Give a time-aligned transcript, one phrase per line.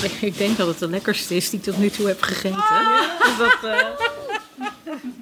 [0.20, 2.64] Ik denk dat het de lekkerste is die ik tot nu toe heb gegeten.
[3.18, 3.86] Dus dat, eh,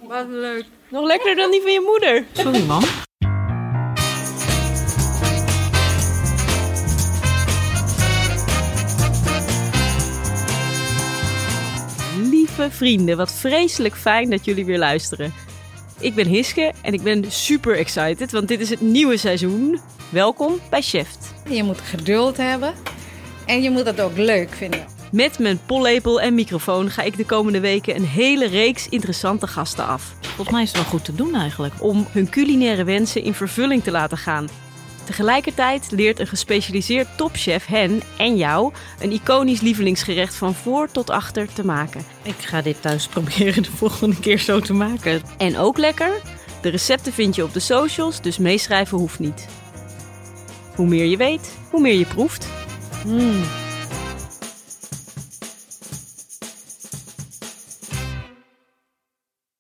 [0.09, 0.65] Wat leuk.
[0.89, 2.25] Nog lekkerder dan die van je moeder.
[2.33, 2.85] Sorry, man.
[12.31, 15.35] Lieve vrienden, wat vreselijk fijn dat jullie weer luisteren.
[16.01, 19.81] Ik ben Hiske en ik ben super excited, want dit is het nieuwe seizoen.
[20.11, 21.09] Welkom bij Chef.
[21.49, 22.75] Je moet geduld hebben
[23.49, 24.87] en je moet het ook leuk vinden.
[25.13, 29.87] Met mijn pollepel en microfoon ga ik de komende weken een hele reeks interessante gasten
[29.87, 30.15] af.
[30.21, 31.75] Volgens mij is het wel goed te doen eigenlijk.
[31.79, 34.49] Om hun culinaire wensen in vervulling te laten gaan.
[35.05, 41.53] Tegelijkertijd leert een gespecialiseerd topchef hen en jou een iconisch lievelingsgerecht van voor tot achter
[41.53, 42.05] te maken.
[42.23, 45.23] Ik ga dit thuis proberen de volgende keer zo te maken.
[45.39, 46.11] En ook lekker,
[46.61, 49.49] de recepten vind je op de socials, dus meeschrijven hoeft niet.
[50.75, 52.49] Hoe meer je weet, hoe meer je proeft.
[53.07, 53.43] Mm.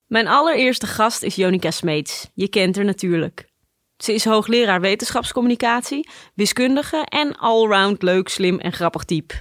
[0.06, 2.30] Mijn allereerste gast is Jonica Smeets.
[2.34, 3.48] Je kent haar natuurlijk.
[3.96, 9.34] Ze is hoogleraar wetenschapscommunicatie, wiskundige en allround leuk, slim en grappig type.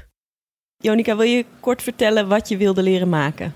[0.77, 3.53] Jonica, wil je kort vertellen wat je wilde leren maken?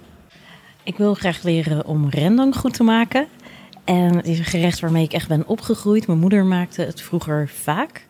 [0.83, 3.27] Ik wil graag leren om rendang goed te maken.
[3.83, 6.07] En het is een gerecht waarmee ik echt ben opgegroeid.
[6.07, 8.07] Mijn moeder maakte het vroeger vaak.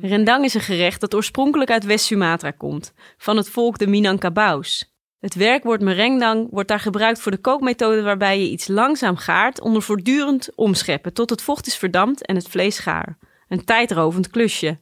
[0.00, 4.94] Rendang is een gerecht dat oorspronkelijk uit West-Sumatra komt, van het volk de Minangkabaus.
[5.18, 9.82] Het werkwoord merengdang wordt daar gebruikt voor de kookmethode waarbij je iets langzaam gaart onder
[9.82, 13.18] voortdurend omscheppen tot het vocht is verdampt en het vlees gaar.
[13.48, 14.78] Een tijdrovend klusje.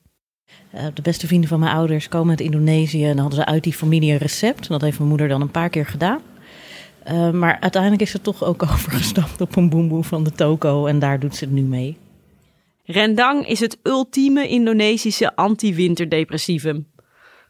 [0.74, 3.72] Uh, de beste vrienden van mijn ouders komen uit Indonesië en hadden ze uit die
[3.72, 4.68] familie een recept.
[4.68, 6.20] Dat heeft mijn moeder dan een paar keer gedaan.
[7.08, 10.98] Uh, maar uiteindelijk is ze toch ook overgestapt op een boemboe van de toko en
[10.98, 11.96] daar doet ze het nu mee.
[12.86, 16.92] Rendang is het ultieme Indonesische anti-winterdepressivum.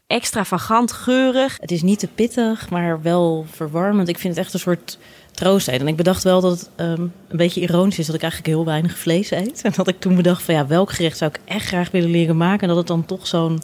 [0.07, 1.57] Extravagant geurig.
[1.61, 4.07] Het is niet te pittig, maar wel verwarmend.
[4.07, 4.97] Ik vind het echt een soort
[5.31, 5.81] troostheid.
[5.81, 8.65] En ik bedacht wel dat het um, een beetje ironisch is dat ik eigenlijk heel
[8.65, 9.61] weinig vlees eet.
[9.61, 12.37] En dat ik toen bedacht van ja, welk gerecht zou ik echt graag willen leren
[12.37, 12.61] maken.
[12.61, 13.61] En dat het dan toch zo'n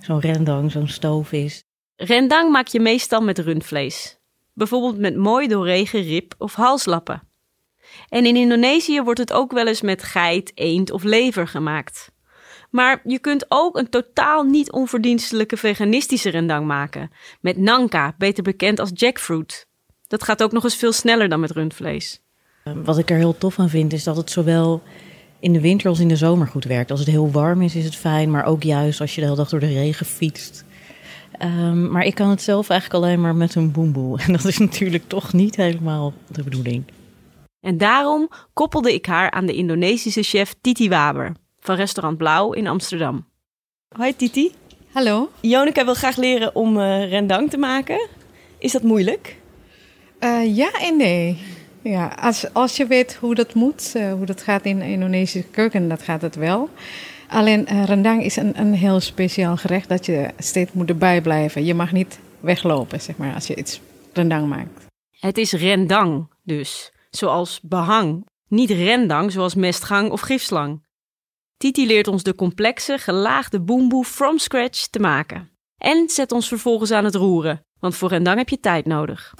[0.00, 1.62] zo'n rendang, zo'n stoof is.
[1.96, 4.18] Rendang maak je meestal met rundvlees.
[4.52, 7.27] Bijvoorbeeld met mooi doorregen rib of halslappen.
[8.08, 12.10] En in Indonesië wordt het ook wel eens met geit, eend of lever gemaakt.
[12.70, 17.10] Maar je kunt ook een totaal niet onverdienstelijke veganistische rendang maken.
[17.40, 19.66] Met nanka, beter bekend als jackfruit.
[20.06, 22.22] Dat gaat ook nog eens veel sneller dan met rundvlees.
[22.84, 24.82] Wat ik er heel tof aan vind is dat het zowel
[25.40, 26.90] in de winter als in de zomer goed werkt.
[26.90, 28.30] Als het heel warm is, is het fijn.
[28.30, 30.64] Maar ook juist als je de hele dag door de regen fietst.
[31.42, 34.18] Um, maar ik kan het zelf eigenlijk alleen maar met een boemboe.
[34.26, 36.84] En dat is natuurlijk toch niet helemaal de bedoeling.
[37.68, 42.66] En daarom koppelde ik haar aan de Indonesische chef Titi Waber van restaurant Blauw in
[42.66, 43.26] Amsterdam.
[43.88, 44.52] Hoi Titi.
[44.92, 45.30] Hallo.
[45.40, 48.08] Jonica wil graag leren om uh, rendang te maken.
[48.58, 49.36] Is dat moeilijk?
[50.20, 51.38] Uh, ja en nee.
[51.82, 55.48] Ja, als, als je weet hoe dat moet, uh, hoe dat gaat in de Indonesische
[55.50, 56.68] keuken, dat gaat het wel.
[57.28, 61.64] Alleen rendang is een, een heel speciaal gerecht dat je steeds moet erbij blijven.
[61.64, 63.80] Je mag niet weglopen, zeg maar, als je iets
[64.12, 64.86] rendang maakt.
[65.20, 68.26] Het is rendang dus, zoals behang.
[68.48, 70.86] Niet rendang zoals mestgang of gifslang.
[71.56, 75.50] Titi leert ons de complexe, gelaagde boemboe from scratch te maken.
[75.76, 79.34] En zet ons vervolgens aan het roeren, want voor rendang heb je tijd nodig.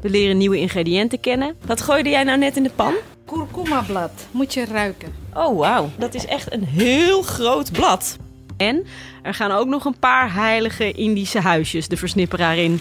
[0.00, 1.56] We leren nieuwe ingrediënten kennen.
[1.66, 2.94] Wat gooide jij nou net in de pan?
[3.24, 5.14] Kurkumablad, moet je ruiken.
[5.34, 5.90] Oh, wauw.
[5.98, 8.16] Dat is echt een heel groot blad.
[8.56, 8.86] En
[9.22, 12.80] er gaan ook nog een paar heilige Indische huisjes de versnipperaar in.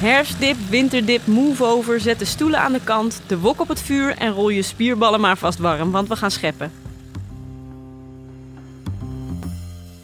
[0.00, 4.16] Herfstdip, winterdip, move over, zet de stoelen aan de kant, de wok op het vuur
[4.18, 6.72] en rol je spierballen maar vast warm, want we gaan scheppen.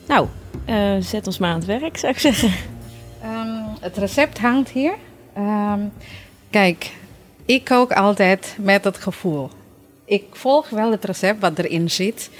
[0.07, 0.27] Nou,
[0.69, 2.53] uh, zet ons maar aan het werk, zou ik zeggen.
[3.25, 4.95] Um, het recept hangt hier.
[5.39, 5.93] Um,
[6.51, 6.93] kijk,
[7.45, 9.51] ik kook altijd met het gevoel.
[10.05, 12.31] Ik volg wel het recept wat erin zit.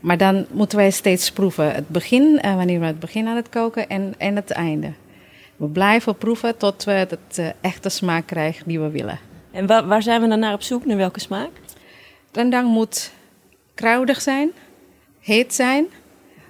[0.00, 1.74] Maar dan moeten wij steeds proeven.
[1.74, 4.92] Het begin, uh, wanneer we het begin aan het koken en, en het einde.
[5.58, 9.18] We blijven proeven tot we het uh, echte smaak krijgen die we willen.
[9.50, 10.84] En wa waar zijn we dan naar op zoek?
[10.84, 11.50] Naar welke smaak?
[12.32, 13.10] Rendang moet
[13.74, 14.50] kruidig zijn,
[15.20, 15.84] heet zijn,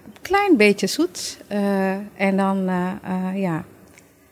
[0.05, 1.39] een klein beetje zoet.
[1.53, 2.93] Uh, en dan, uh,
[3.35, 3.65] ja,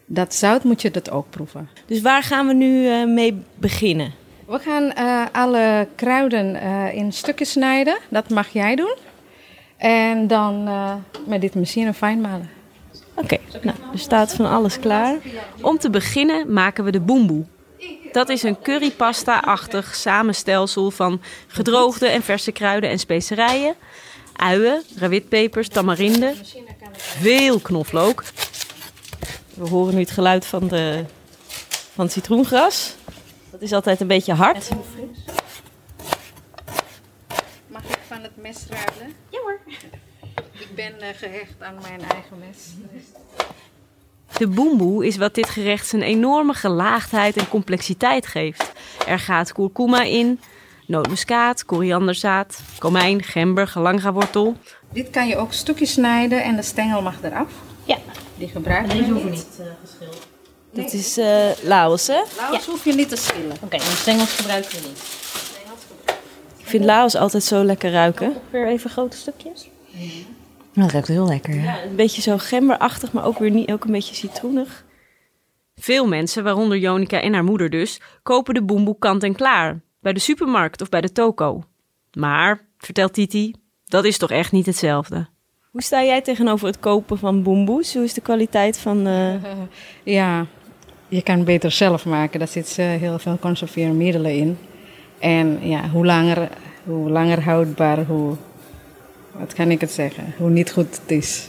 [0.07, 1.69] dat zout moet je dat ook proeven.
[1.87, 4.13] Dus waar gaan we nu mee beginnen?
[4.47, 4.95] We gaan
[5.33, 6.55] alle kruiden
[6.93, 7.99] in stukken snijden.
[8.09, 8.97] Dat mag jij doen.
[9.77, 10.69] En dan
[11.27, 12.56] met dit machine fijn malen.
[13.17, 15.17] Oké, okay, nou, er staat van alles klaar.
[15.61, 17.45] Om te beginnen maken we de boemboe.
[18.13, 23.75] Dat is een currypasta-achtig samenstelsel van gedroogde en verse kruiden en specerijen.
[24.33, 26.35] uien, rawitpepers, tamarinde,
[26.93, 28.25] veel knoflook.
[29.55, 31.05] We horen nu het geluid van, de,
[31.95, 32.95] van het citroengras.
[33.51, 34.69] Dat is altijd een beetje hard.
[37.67, 39.15] Mag ik van het mes ruilen?
[39.31, 39.61] Ja hoor.
[40.59, 42.59] Ik ben eh, gehecht aan mijn eigen mes.
[44.39, 48.73] De boemboe is wat dit gerecht zijn enorme gelaagdheid en complexiteit geeft.
[49.07, 50.41] Er gaat kurkuma in,
[50.87, 54.57] nootmuskaat, korianderzaad, komijn, gember, galangawortel.
[54.93, 57.51] Dit kan je ook stukjes snijden en de stengel mag eraf.
[57.85, 57.97] Ja,
[58.37, 59.25] Die gebruiken we niet.
[59.31, 59.47] niet
[59.83, 60.27] geschild.
[60.73, 62.23] Dit is eh Laos, hè?
[62.37, 63.57] Laos hoef je niet te schillen.
[63.61, 64.99] Oké, en stengels gebruiken we niet.
[66.57, 68.37] Ik vind Laos altijd zo lekker ruiken.
[68.51, 69.69] Weer even grote stukjes.
[70.77, 71.63] Dat ruikt heel lekker, ja.
[71.63, 74.85] Ja, een beetje zo gemberachtig, maar ook weer niet, ook een beetje citroenig.
[75.77, 79.81] Veel mensen, waaronder Jonica en haar moeder dus, kopen de boemboe kant en klaar.
[80.01, 81.63] Bij de supermarkt of bij de toko.
[82.13, 83.55] Maar, vertelt Titi,
[83.87, 85.27] dat is toch echt niet hetzelfde.
[85.71, 87.95] Hoe sta jij tegenover het kopen van boemboes?
[87.95, 89.07] Hoe is de kwaliteit van...
[89.07, 89.35] eh,
[90.15, 90.47] Ja,
[91.09, 92.39] je kan het beter zelf maken.
[92.39, 94.59] Daar zit eh, heel veel conserverende middelen in.
[95.19, 96.49] En ja, hoe langer,
[96.85, 98.37] hoe langer houdbaar, hoe...
[99.39, 100.35] Wat kan ik het zeggen?
[100.39, 101.49] Hoe niet goed het is.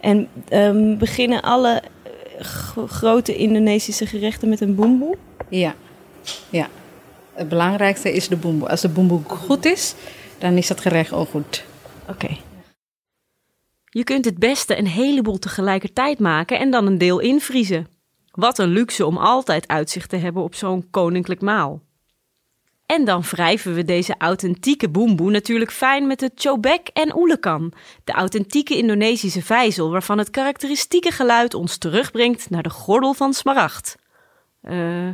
[0.00, 5.16] En ehm, beginnen alle eh, gro- grote Indonesische gerechten met een boemboe?
[5.48, 5.74] Ja,
[6.50, 6.68] ja.
[7.32, 8.68] Het belangrijkste is de boemboe.
[8.68, 9.94] Als de boemboe goed is,
[10.38, 11.64] dan is het gerecht ook goed.
[12.08, 12.36] Oké.
[13.84, 17.86] Je kunt het beste een heleboel tegelijkertijd maken en dan een deel invriezen.
[18.30, 21.80] Wat een luxe om altijd uitzicht te hebben op zo'n koninklijk maal.
[22.86, 27.72] En dan wrijven we deze authentieke boemboe natuurlijk fijn met de chobek en oelekan,
[28.04, 33.96] de authentieke Indonesische vijzel waarvan het karakteristieke geluid ons terugbrengt naar de gordel van smaragd.
[34.60, 35.08] Eh,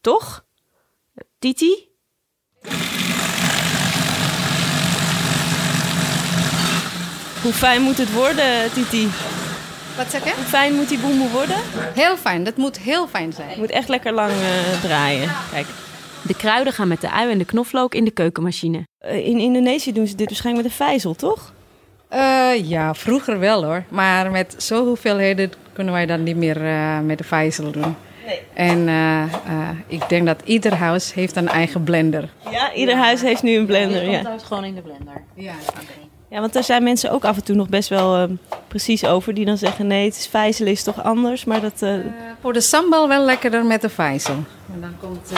[0.00, 0.44] toch?
[1.38, 1.88] Titi?
[7.42, 9.08] Hoe fijn moet het worden, Titi?
[9.96, 10.32] Wat zeg je?
[10.34, 11.56] Hoe fijn moet die boemboe worden?
[11.94, 12.44] Heel fijn.
[12.44, 13.48] Dat moet heel fijn zijn.
[13.48, 15.30] Het moet echt lekker lang eh, draaien.
[15.50, 15.66] Kijk.
[16.22, 18.86] De kruiden gaan met de ui en de knoflook in de keukenmachine.
[18.98, 21.52] Eh, in Indonesië doen ze dit waarschijnlijk met een vijzel, toch?
[22.08, 23.84] Eh, ja, vroeger wel hoor.
[23.88, 27.94] Maar met zo'n hoeveelheden kunnen wij dat niet meer eh, met de vijzel doen.
[28.26, 28.40] Nee.
[28.54, 32.28] En eh, eh, ik denk dat ieder huis heeft een eigen blender.
[32.50, 34.00] Ja, ieder huis heeft nu een blender.
[34.02, 34.16] Het Ja.
[34.16, 35.22] komt uit gewoon in de blender.
[35.34, 35.52] Ja.
[36.30, 38.28] ja, want daar zijn mensen ook af en toe nog best wel
[38.68, 39.34] precies over.
[39.34, 41.44] Die dan zeggen, nee, het is vijzelen is toch anders.
[41.44, 41.82] Maar dat...
[41.82, 41.94] eh,
[42.40, 44.34] voor de sambal wel lekkerder met de vijzel.
[44.74, 45.32] En dan komt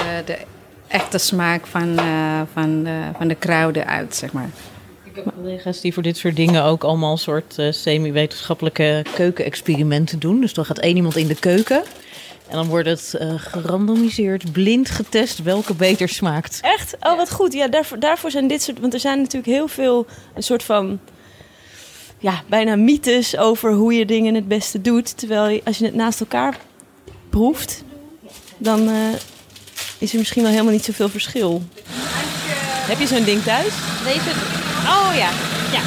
[0.90, 4.50] eh, de echte smaak van, eh, van, de, van de kruiden uit, zeg maar.
[5.04, 10.18] Ik heb collega's die voor dit soort dingen ook allemaal een soort eh, semi-wetenschappelijke keukenexperimenten
[10.18, 10.40] doen.
[10.40, 11.82] Dus dan gaat één iemand in de keuken.
[12.48, 16.58] En dan wordt het eh, gerandomiseerd, blind getest welke beter smaakt.
[16.62, 16.96] Echt?
[17.00, 17.52] Oh, wat goed.
[17.52, 18.80] Ja, daarvoor, daarvoor zijn dit soort...
[18.80, 21.00] Want er zijn natuurlijk heel veel een soort van...
[22.18, 25.18] Ja, bijna mythes over hoe je dingen het beste doet.
[25.18, 26.58] Terwijl je, als je het naast elkaar
[27.30, 27.84] proeft...
[28.58, 28.94] dan eh,
[30.00, 31.62] is er misschien wel helemaal niet zoveel verschil.
[32.90, 33.72] Heb je zo'n ding thuis?
[34.04, 34.30] Deze?
[34.94, 35.30] Oh ja,
[35.76, 35.82] ja.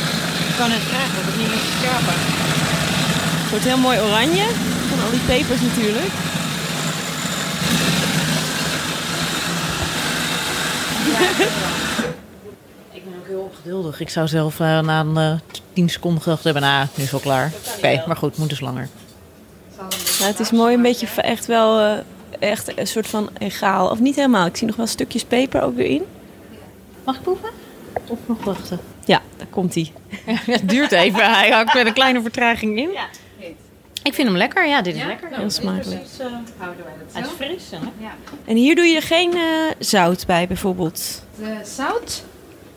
[0.49, 2.17] Ik kan het vragen, dat het niet meer scherper.
[3.41, 4.45] Het wordt heel mooi oranje.
[4.89, 6.11] Van al die pepers natuurlijk.
[12.91, 13.99] Ik ben ook heel ongeduldig.
[13.99, 15.39] Ik zou zelf eh, na een eh,
[15.73, 17.51] 10 seconden gedacht hebben, nou, nu is het wel klaar.
[17.77, 18.89] Oké, maar goed, moet dus langer.
[20.19, 21.97] Nou, het is mooi, een beetje echt wel eh,
[22.39, 23.89] echt een soort van egaal.
[23.89, 24.45] Of niet helemaal.
[24.45, 26.03] Ik zie nog wel stukjes peper ook weer in.
[27.03, 27.49] Mag ik proeven?
[28.07, 28.79] Of nog wachten?
[29.05, 29.91] Ja, daar komt hij.
[30.55, 31.33] het duurt even.
[31.33, 32.89] Hij hakt met een kleine vertraging in.
[34.03, 34.67] Ik vind hem lekker.
[34.67, 35.29] Ja, dit is lekker.
[35.31, 36.01] Heel smakelijk.
[36.57, 37.63] Houden wij Hij is dat fris.
[37.71, 37.77] hè?
[38.45, 39.41] En hier doe je er geen eh,
[39.79, 41.23] zout bij bijvoorbeeld.
[41.37, 42.23] De zout,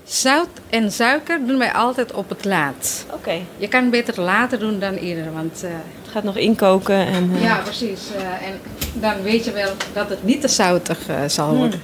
[0.07, 3.07] zout en suiker doen wij altijd op het laat.
[3.13, 3.41] Oké.
[3.57, 5.63] Je kan beter later doen dan eerder, want...
[5.63, 5.71] eh,
[6.03, 7.31] Het gaat nog inkoken en...
[7.35, 8.11] eh, Ja, precies.
[8.15, 8.61] Eh, en
[8.95, 11.59] dan weet je wel dat het niet te zoutig eh, zal Hmm.
[11.59, 11.83] worden.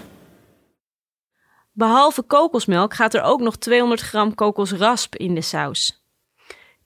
[1.73, 6.05] Behalve kokosmelk gaat er ook nog 200 gram kokosrasp in de saus.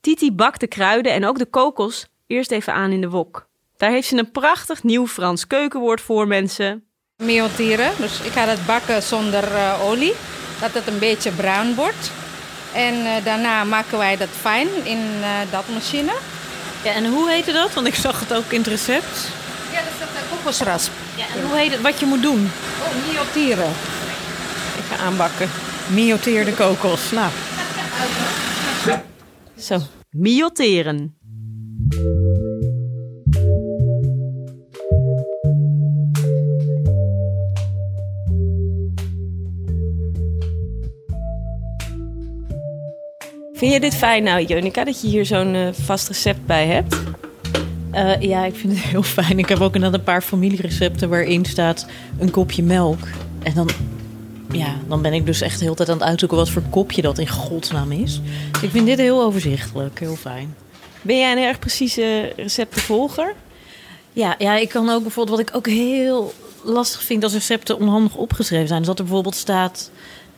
[0.01, 3.49] Titi bakt de kruiden en ook de kokos eerst even aan in de wok.
[3.77, 6.85] Daar heeft ze een prachtig nieuw Frans keukenwoord voor mensen.
[7.17, 10.13] Mioteren, dus ik ga het bakken zonder eh, olie,
[10.61, 12.11] dat het een beetje bruin wordt.
[12.73, 16.13] En eh, daarna maken wij dat fijn in eh, dat machine.
[16.83, 17.75] Ja, en hoe heette dat?
[17.75, 19.29] Want ik zag het ook in het recept.
[19.73, 20.93] Ja, dat is dat uh, kokosrasp.
[21.17, 21.81] Ja, en hoe heet het?
[21.81, 22.51] Wat je moet doen?
[22.83, 23.71] Oh.
[24.77, 25.51] Ik ga aanbakken.
[25.87, 27.11] Mioteerde kokos.
[27.11, 27.31] Nou,
[29.69, 29.81] Zo.
[30.11, 31.17] Mioteren.
[43.57, 46.97] Vind je dit fijn nou, Jonica, dat je hier zo'n uh, vast recept bij hebt?
[47.95, 49.39] Uh, ja, ik vind het heel fijn.
[49.39, 51.87] Ik heb ook inderdaad een paar familierecepten waarin staat
[52.19, 52.99] een kopje melk.
[53.43, 53.69] En dan,
[54.51, 57.03] ja, dan ben ik dus echt de hele tijd aan het uitzoeken wat voor kopje
[57.03, 58.21] dat in godsnaam is.
[58.53, 60.55] Dus ik vind dit heel overzichtelijk, heel fijn.
[61.03, 63.35] Ben jij een erg precieze receptenvolger?
[64.13, 68.17] Ja, ja, ik kan ook bijvoorbeeld, wat ik ook heel lastig vind als recepten onhandig
[68.17, 69.91] opgeschreven zijn, is dat er bijvoorbeeld staat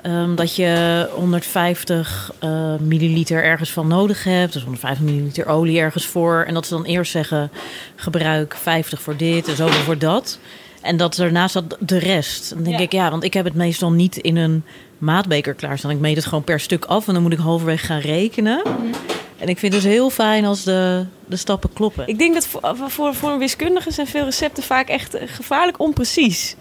[0.09, 5.79] um, dat je 150 uh, eh, milliliter ergens van nodig hebt, dus 150 milliliter olie
[5.79, 7.51] ergens voor, en dat ze dan eerst zeggen
[7.97, 10.39] gebruik 50 voor dit en zoveel voor dat.
[10.81, 12.55] En dat ernaast dat de rest.
[12.55, 12.83] Dan denk ja.
[12.83, 14.65] ik, ja, want ik heb het meestal niet in een
[14.99, 15.91] maatbeker klaarstaan.
[15.91, 18.63] Ik meet het gewoon per stuk af en dan moet ik halverwege gaan rekenen.
[18.65, 18.91] Mm
[19.39, 22.09] en ik vind het dus heel fijn als de, de stappen kloppen.
[22.09, 26.57] Ik denk dat voor, voor, voor een wiskundige zijn veel recepten vaak echt gevaarlijk onprecies.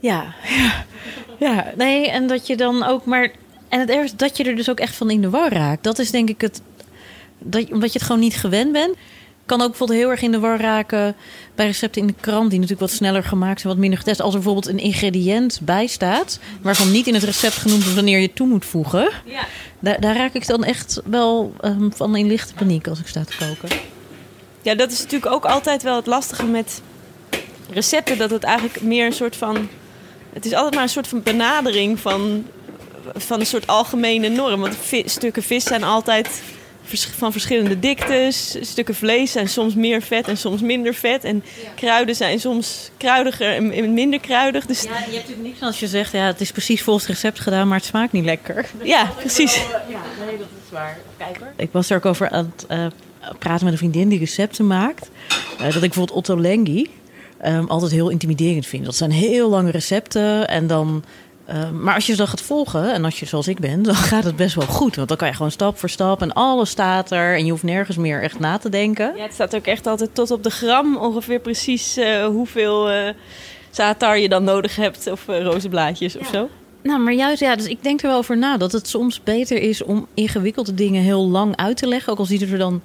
[0.00, 0.84] Ja, ja,
[1.46, 1.72] ja.
[1.76, 3.30] Nee, en dat je dan ook maar...
[3.68, 5.84] En het ergste dat je er dus ook echt van in de war raakt.
[5.84, 6.60] Dat is denk ik het...
[7.38, 8.96] Dat, omdat je het gewoon niet gewend bent
[9.48, 11.16] kan ook bijvoorbeeld heel erg in de war raken
[11.54, 14.20] bij recepten in de krant, die natuurlijk wat sneller gemaakt zijn, wat minder getest.
[14.20, 18.18] Als er bijvoorbeeld een ingrediënt bij staat, waarvan niet in het recept genoemd is wanneer
[18.18, 19.10] je toe moet voegen.
[19.24, 19.46] Ja.
[19.78, 23.24] Daar, daar raak ik dan echt wel um, van in lichte paniek als ik sta
[23.24, 23.78] te koken.
[24.62, 26.82] Ja, dat is natuurlijk ook altijd wel het lastige met
[27.70, 29.68] recepten, dat het eigenlijk meer een soort van.
[30.32, 32.46] Het is altijd maar een soort van benadering van,
[33.14, 34.60] van een soort algemene norm.
[34.60, 36.42] Want stukken vis zijn altijd
[37.16, 38.56] van verschillende diktes.
[38.60, 41.24] Stukken vlees zijn soms meer vet en soms minder vet.
[41.24, 41.44] En
[41.76, 44.66] kruiden zijn soms kruidiger en minder kruidig.
[44.66, 46.12] Dus ja, je hebt natuurlijk niks als je zegt...
[46.12, 48.66] ja, het is precies volgens het recept gedaan, maar het smaakt niet lekker.
[48.82, 49.54] Ja, precies.
[49.54, 50.98] Ja, nee, dat is waar.
[51.16, 51.52] Kijk hoor.
[51.56, 52.86] Ik was er ook over aan het uh,
[53.38, 55.10] praten met een vriendin die recepten maakt.
[55.60, 56.90] Uh, dat ik bijvoorbeeld Otto Lengi...
[57.46, 58.84] Um, altijd heel intimiderend vind.
[58.84, 61.04] Dat zijn heel lange recepten en dan
[61.50, 63.94] uh, maar als je ze dan gaat volgen, en als je zoals ik ben, dan
[63.94, 64.96] gaat het best wel goed.
[64.96, 67.36] Want dan kan je gewoon stap voor stap en alles staat er.
[67.36, 69.16] En je hoeft nergens meer echt na te denken.
[69.16, 73.08] Ja, het staat ook echt altijd tot op de gram ongeveer precies uh, hoeveel uh,
[73.70, 75.10] zatar je dan nodig hebt.
[75.10, 76.20] Of rozenblaadjes ja.
[76.20, 76.48] of zo.
[76.82, 79.60] Nou, maar juist, ja, dus ik denk er wel over na dat het soms beter
[79.60, 82.12] is om ingewikkelde dingen heel lang uit te leggen.
[82.12, 82.82] Ook al ziet het er dan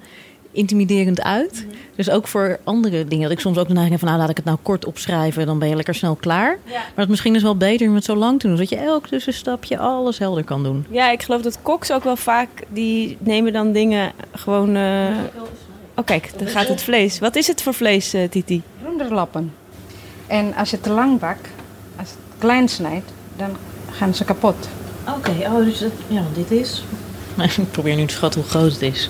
[0.54, 1.66] intimiderend uit.
[1.96, 3.24] Dus ook voor andere dingen.
[3.24, 5.60] Dat ik soms ook de neiging van, nou laat ik het nou kort opschrijven, dan
[5.60, 6.58] ben je lekker snel klaar.
[6.66, 9.08] Maar het misschien is wel beter om het zo lang te doen, zodat je elk
[9.08, 10.86] tussenstapje alles helder kan doen.
[10.90, 14.76] Ja, ik geloof dat koks ook wel vaak, die nemen dan dingen gewoon...
[14.76, 15.08] Uh...
[15.96, 17.20] Oh kijk, dan gaat het vlees.
[17.20, 18.62] Wat is het voor vlees, uh, Titi?
[18.84, 19.54] Runderlappen.
[20.28, 21.48] En als je te lang bakt,
[22.00, 23.50] als het klein snijdt, dan
[23.92, 24.70] gaan ze kapot.
[25.18, 26.84] Oké, oh, dus dat, ja, dit is...
[27.58, 29.10] ik probeer nu te schatten hoe groot het is.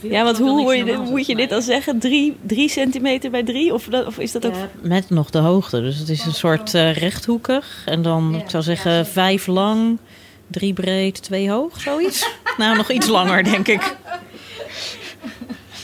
[0.00, 1.98] Ja, want hoe je, moet je dit dan zeggen?
[1.98, 3.74] Drie, drie centimeter bij drie?
[3.74, 4.54] Of, of is dat ook...
[4.82, 5.80] met nog de hoogte.
[5.80, 7.82] Dus het is een soort uh, rechthoekig.
[7.86, 9.98] En dan, ik zou zeggen, vijf lang,
[10.46, 12.30] drie breed, twee hoog, zoiets.
[12.58, 13.96] nou, nog iets langer, denk ik.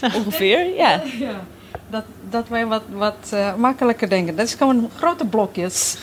[0.16, 1.02] Ongeveer, ja.
[2.30, 4.37] Dat, wij wat, wat uh, makkelijker denken.
[4.37, 5.97] Dat is gewoon grote blokjes.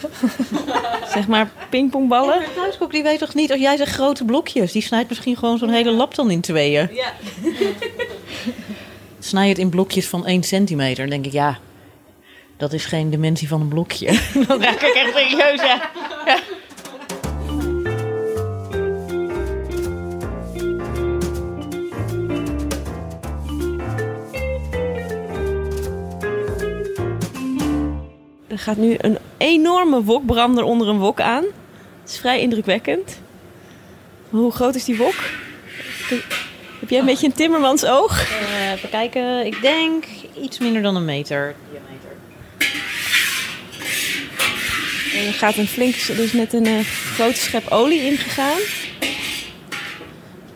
[1.13, 2.41] zeg maar pingpongballen.
[2.79, 5.69] Ja, die weet toch niet, als jij zegt grote blokjes, die snijdt misschien gewoon zo'n
[5.69, 6.89] hele lap dan in tweeën.
[6.93, 7.13] Ja.
[9.19, 11.59] Snij het in blokjes van 1 centimeter, dan denk ik ja,
[12.57, 14.05] dat is geen dimensie van een blokje.
[14.47, 15.89] dan raak ik echt serieus, ja.
[16.25, 16.39] ja.
[28.53, 31.43] Er gaat nu een enorme wokbrander onder een wok aan.
[32.01, 33.19] Het is vrij indrukwekkend.
[34.29, 35.15] Hoe groot is die wok?
[36.79, 38.29] Heb jij een beetje een timmermans oog?
[38.41, 39.45] Uh, even kijken.
[39.45, 40.05] Ik denk
[40.41, 42.11] iets minder dan een meter diameter.
[45.19, 48.59] En er gaat een flink, dus net een uh, grote schep olie ingegaan.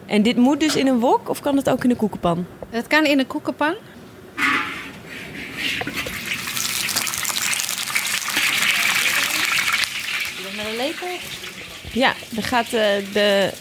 [0.06, 2.46] En dit moet dus in een wok of kan het ook in een koekenpan?
[2.70, 3.76] Het kan in een koekenpan.
[11.92, 12.82] Ja, gaat uh,
[13.14, 13.52] de...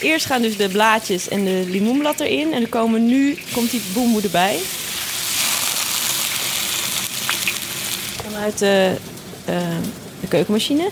[0.00, 2.52] Eerst gaan dus de blaadjes en de limoenblad erin.
[2.52, 4.58] En dan komen nu komt die boemboe erbij.
[8.24, 8.96] Vanuit de,
[9.48, 9.56] uh,
[10.20, 10.88] de keukenmachine.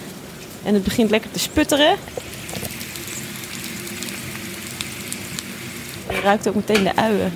[0.64, 1.96] En het begint lekker te sputteren.
[6.10, 7.32] Je ruikt ook meteen de uien.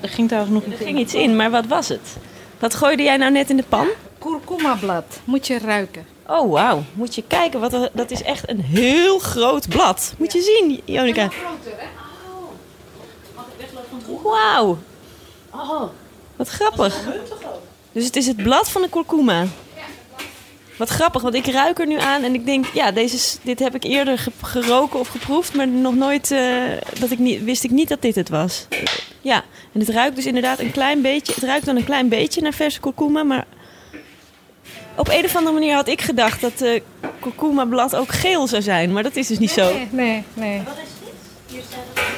[0.00, 2.16] Er ging trouwens nog er ging iets in, maar wat was het?
[2.58, 3.86] Wat gooide jij nou net in de pan?
[4.18, 5.04] Kurkuma-blad.
[5.24, 6.06] Moet je ruiken.
[6.26, 6.82] Oh, wauw.
[6.94, 7.60] Moet je kijken.
[7.60, 10.14] Wat dat is echt een heel groot blad.
[10.18, 11.28] Moet je zien, Jonica.
[11.28, 11.86] groter, hè?
[14.12, 14.22] Oh.
[14.22, 14.78] Wauw.
[15.50, 15.82] Oh.
[16.36, 17.00] Wat grappig.
[17.92, 19.44] Dus het is het blad van de kurkuma.
[20.78, 23.58] Wat grappig, want ik ruik er nu aan en ik denk, ja, deze, is- dit
[23.58, 26.52] heb ik eerder ge- geroken of geproefd, maar nog nooit, eh,
[27.00, 28.66] dat ik niet, wist ik niet dat dit het was.
[29.22, 32.40] Ja, en het ruikt dus inderdaad een klein beetje, het ruikt dan een klein beetje
[32.40, 33.44] naar verse kurkuma, maar
[34.96, 36.80] op een of andere manier had ik gedacht dat uh,
[37.20, 39.72] kurkuma blad ook geel zou zijn, maar dat is dus niet zo.
[39.72, 40.62] Nee, nee, nee.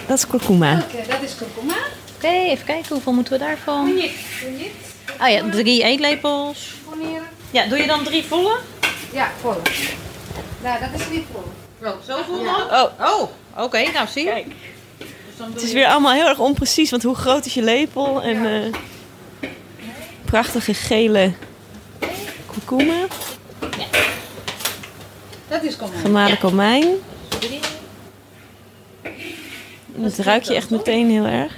[0.06, 0.73] Dat is kurkuma.
[0.88, 1.75] Oké, dat is kurkuma.
[2.16, 3.94] Oké, even kijken hoeveel moeten we daarvan.
[3.94, 4.12] Niet,
[4.58, 4.70] niet.
[5.20, 6.75] Oh ja, drie eetlepels.
[7.50, 8.58] Ja, doe je dan drie volle?
[9.12, 9.54] Ja, vol.
[10.62, 11.42] Nou, dat is niet vol.
[11.78, 13.30] Wel, zo vol Oh, Oh,
[13.64, 14.30] oké, nou zie je.
[14.30, 14.46] kijk.
[15.37, 18.23] Het is weer allemaal heel erg onprecies, want hoe groot is je lepel?
[18.23, 18.75] En eh,
[20.25, 21.33] prachtige gele
[22.47, 23.07] kurkuma.
[25.49, 26.00] Dat is komijn.
[26.00, 26.87] Gemalen komijn.
[29.95, 31.53] Dat ruik je echt meteen heel erg.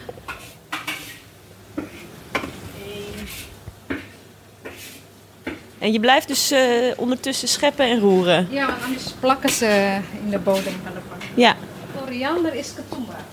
[5.79, 6.61] En je blijft dus eh,
[6.97, 8.49] ondertussen scheppen en roeren.
[8.51, 11.19] Ja, want anders plakken ze in de bodem van de pan.
[11.35, 11.57] Ja,
[11.99, 13.25] Koriander is ketumbar.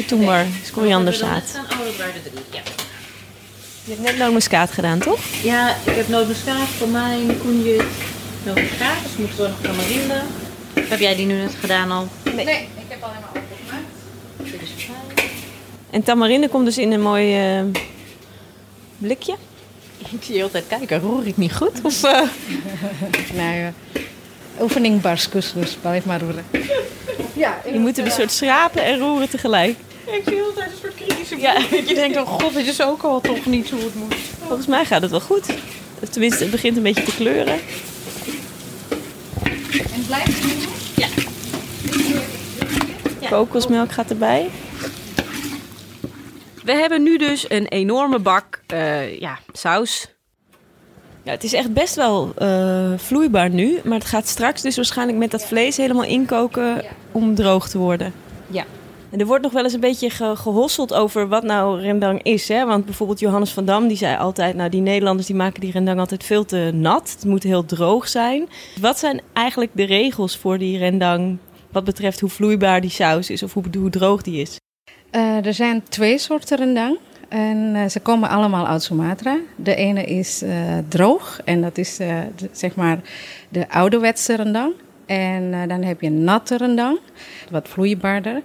[0.00, 1.42] Ketumbar, is korianderzaad.
[1.56, 2.60] Oh, dat waren de drie, ja.
[3.84, 5.18] Je hebt net nootmuskaat gedaan, toch?
[5.42, 7.84] Ja, ik heb nootmuskaat, komijn, courgette,
[8.42, 9.02] nootmuskaat.
[9.02, 10.20] Dus moeten we nog tamarinde.
[10.80, 12.08] Heb jij die nu net gedaan al?
[12.34, 13.42] Nee, ik heb alleen maar.
[14.36, 15.28] Dit is fijn.
[15.90, 17.64] En tamarinde komt dus in een mooi eh,
[18.98, 19.36] blikje.
[19.98, 21.80] Ik zie je altijd kijken, roer ik niet goed?
[21.82, 22.20] Of, eh?
[23.34, 23.72] Nou,
[24.60, 25.76] oefening bars couscous.
[25.80, 26.44] Blijf maar roeren.
[27.32, 29.76] Ja, Je moet hem een soort schrapen en roeren tegelijk.
[30.06, 31.58] Ik zie altijd een soort kritische ja.
[31.88, 34.14] Je denkt, oh god, dit is ook al toch niet hoe het moet.
[34.46, 35.46] Volgens mij gaat het wel goed.
[36.10, 37.58] Tenminste, het begint een beetje te kleuren.
[39.94, 40.50] En blijf je
[43.28, 44.50] Kokosmelk gaat erbij.
[46.64, 50.14] We hebben nu dus een enorme bak eh, ja, saus.
[51.22, 53.80] Ja, het is echt best wel eh, vloeibaar nu.
[53.84, 58.12] Maar het gaat straks dus waarschijnlijk met dat vlees helemaal inkoken om droog te worden.
[58.46, 58.64] Ja.
[59.18, 62.48] Er wordt nog wel eens een beetje ge- gehosseld over wat nou rendang is.
[62.48, 62.66] Hè?
[62.66, 64.54] Want bijvoorbeeld Johannes van Dam die zei altijd...
[64.54, 67.10] nou, die Nederlanders die maken die rendang altijd veel te nat.
[67.10, 68.48] Het moet heel droog zijn.
[68.80, 71.38] Wat zijn eigenlijk de regels voor die rendang...
[71.72, 74.56] wat betreft hoe vloeibaar die saus is of hoe, hoe droog die is?
[75.10, 76.98] Eh, er zijn twee soorten rendang.
[77.28, 79.36] En eh, ze komen allemaal uit Sumatra.
[79.56, 80.52] De ene is eh,
[80.88, 81.98] droog en dat is
[82.52, 83.00] zeg maar
[83.48, 84.72] de ouderwetse rendang.
[85.06, 86.98] En dan heb je natte rendang,
[87.50, 88.42] wat vloeibaarder.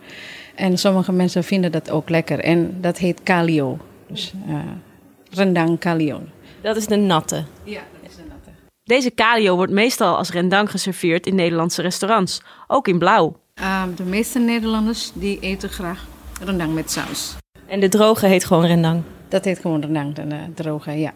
[0.56, 2.40] En sommige mensen vinden dat ook lekker.
[2.40, 3.78] En dat heet kalio.
[4.08, 4.56] Dus eh,
[5.32, 6.22] rendang kalio.
[6.62, 7.44] Dat is de natte.
[7.64, 8.50] Ja, dat is de natte.
[8.84, 12.42] Deze calio wordt meestal als rendang geserveerd in Nederlandse restaurants.
[12.68, 13.40] Ook in blauw.
[13.54, 16.06] Ehm, de meeste Nederlanders die eten graag
[16.42, 17.36] rendang met saus.
[17.66, 19.02] En de droge heet gewoon rendang.
[19.28, 21.14] Dat heet gewoon rendang, de droge, ja.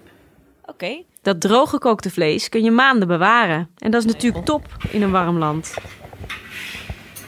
[0.65, 1.03] Oké.
[1.21, 3.69] Dat droog gekookte vlees kun je maanden bewaren.
[3.77, 5.73] En dat is natuurlijk top in een warm land.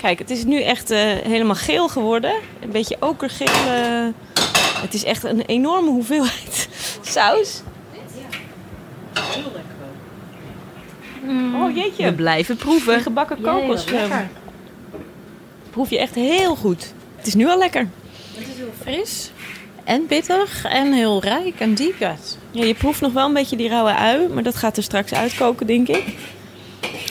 [0.02, 2.34] Kijk, het is nu echt eh, helemaal geel geworden.
[2.62, 3.48] Een beetje okergeel.
[3.48, 4.08] eh.
[4.82, 6.70] Het is echt een enorme hoeveelheid
[7.02, 7.62] saus.
[11.56, 12.04] Oh jeetje.
[12.06, 12.94] We blijven proeven.
[12.94, 13.86] Die gebakken kokos.
[13.86, 14.18] eh,
[15.70, 16.94] proef je echt heel goed.
[17.16, 17.90] Het is nu al lekker.
[18.36, 19.32] Het is heel fris
[19.84, 22.00] en pittig en heel rijk en diep.
[22.00, 22.16] Ja,
[22.52, 25.68] je proeft nog wel een beetje die rauwe ui, maar dat gaat er straks uitkoken,
[25.68, 26.04] denk ik.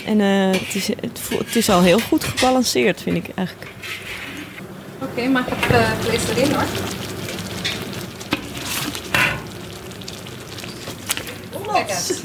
[0.07, 3.71] En eh, het, is, het, is al heel goed gebalanceerd, vind ik eigenlijk.
[5.03, 6.65] Oké, mag ik het uh, vlees erin hoor?
[11.73, 12.23] Kijk eens.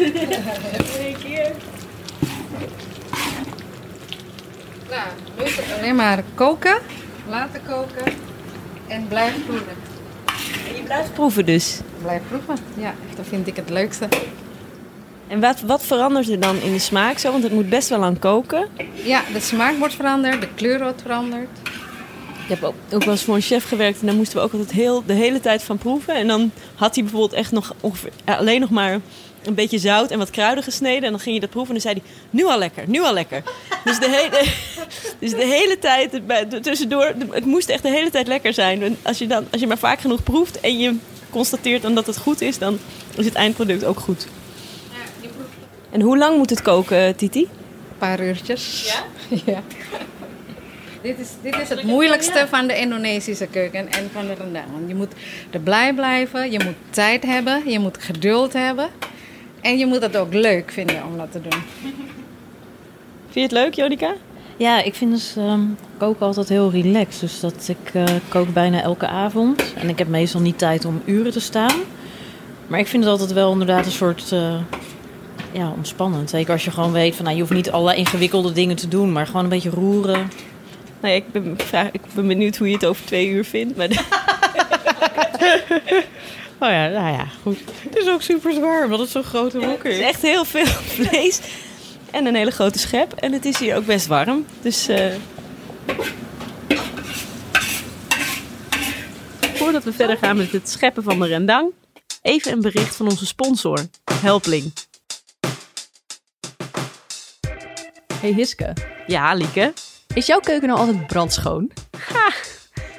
[4.90, 5.08] Nou,
[5.38, 6.78] nu is het alleen maar koken,
[7.30, 8.14] laten koken
[8.88, 9.74] en blijven proeven.
[10.70, 11.80] En je blijft proeven dus.
[12.02, 14.08] Blijf proeven, ja, dat vind ik het leukste.
[15.28, 17.32] En wat, wat verandert er dan in de smaak zo?
[17.32, 18.68] Want het moet best wel lang koken.
[19.04, 21.50] Ja, de smaak wordt veranderd, de kleur wordt veranderd.
[22.44, 24.52] Ik heb ook, ook wel eens voor een chef gewerkt en daar moesten we ook
[24.52, 26.16] altijd heel, de hele tijd van proeven.
[26.16, 29.00] En dan had hij bijvoorbeeld echt nog ongeveer, alleen nog maar
[29.44, 31.04] een beetje zout en wat kruiden gesneden.
[31.04, 33.14] En dan ging je dat proeven en dan zei hij, nu al lekker, nu al
[33.14, 33.44] lekker.
[33.84, 34.48] Dus de hele,
[35.20, 36.22] dus de hele tijd,
[36.64, 38.84] tussendoor, het moest echt de hele tijd lekker zijn.
[38.84, 40.96] En als je, dan, als je maar vaak genoeg proeft en je
[41.30, 42.80] constateert dan dat het goed is, dan
[43.16, 44.28] is het eindproduct ook goed.
[45.96, 47.42] En hoe lang moet het koken, Titi?
[47.42, 48.94] Een paar uurtjes.
[48.94, 49.28] Ja?
[49.54, 49.62] ja.
[51.02, 54.66] Dit is, dit is het moeilijkste van de Indonesische keuken en van de rendang.
[54.72, 55.14] Want je moet
[55.52, 58.88] er blij blijven, je moet tijd hebben, je moet geduld hebben.
[59.62, 61.62] En je moet het ook leuk vinden om dat te doen.
[63.30, 64.14] Vind je het leuk, Jonica?
[64.58, 65.62] Ja, ik vind dus ehm,
[65.98, 67.20] koken altijd heel relaxed.
[67.20, 69.74] Dus dat ik eh, kook bijna elke avond.
[69.74, 71.80] En ik heb meestal niet tijd om uren te staan.
[72.68, 74.32] Maar ik vind het altijd wel inderdaad een soort...
[74.32, 74.56] eh,
[75.56, 76.30] ja, ontspannend.
[76.30, 79.12] Zeker als je gewoon weet van nou, je hoeft niet alle ingewikkelde dingen te doen,
[79.12, 80.32] maar gewoon een beetje roeren.
[81.02, 83.46] Nou ja, ik ben, ik vraag, ik ben benieuwd hoe je het over twee uur
[83.46, 83.76] vindt.
[83.76, 83.88] Maar
[86.60, 87.58] Oh ja, nou ja, goed.
[87.89, 90.06] Het is ook super zwaar, omdat het zo'n grote wok het is is.
[90.06, 90.65] echt heel veel
[90.98, 91.39] vlees
[92.12, 93.13] en een hele grote schep.
[93.13, 94.46] En het is hier ook best warm.
[94.62, 95.13] Dus eh,
[99.54, 101.72] voordat we verder gaan met het scheppen van de rendang,
[102.22, 103.80] even een bericht van onze sponsor,
[104.22, 104.72] Helpling.
[108.26, 108.74] Hey Hiske,
[109.08, 109.74] Ja, Lieke.
[110.14, 111.72] is jouw keuken nou altijd brandschoon?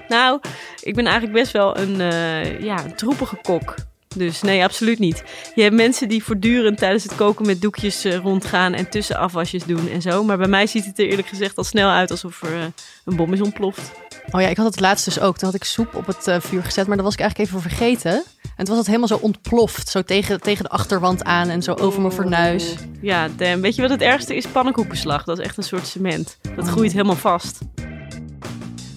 [0.08, 0.40] Nou,
[0.82, 3.74] ik ben eigenlijk best wel een, eh, ja, een troepige kok.
[4.16, 5.22] Dus nee, absoluut niet.
[5.54, 9.88] Je hebt mensen die voortdurend tijdens het koken met doekjes eh, rondgaan en tussenafwasjes doen
[9.88, 10.24] en zo.
[10.24, 12.64] Maar bij mij ziet het er eerlijk gezegd al snel uit alsof er eh,
[13.04, 13.90] een bom is ontploft.
[14.30, 15.38] Oh ja, ik had het laatst dus ook.
[15.38, 18.24] Toen had ik soep op het vuur gezet, maar dat was ik eigenlijk even vergeten.
[18.56, 19.88] En toen was het helemaal zo ontploft.
[19.88, 22.74] Zo tegen, tegen de achterwand aan en zo over mijn fornuis.
[23.00, 23.60] Ja, damn.
[23.60, 24.46] weet je wat het ergste is?
[24.46, 25.24] Pannenkoekenslag.
[25.24, 26.38] Dat is echt een soort cement.
[26.56, 27.58] Dat groeit helemaal vast.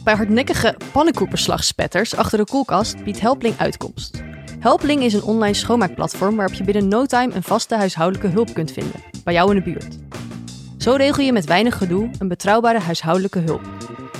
[0.04, 4.22] Bij hardnekkige pannenkoeperslagspetters achter de koelkast biedt Helpling uitkomst.
[4.60, 8.72] Helpling is een online schoonmaakplatform waarop je binnen no time een vaste huishoudelijke hulp kunt
[8.72, 9.98] vinden, bij jou in de buurt.
[10.78, 13.62] Zo regel je met weinig gedoe een betrouwbare huishoudelijke hulp.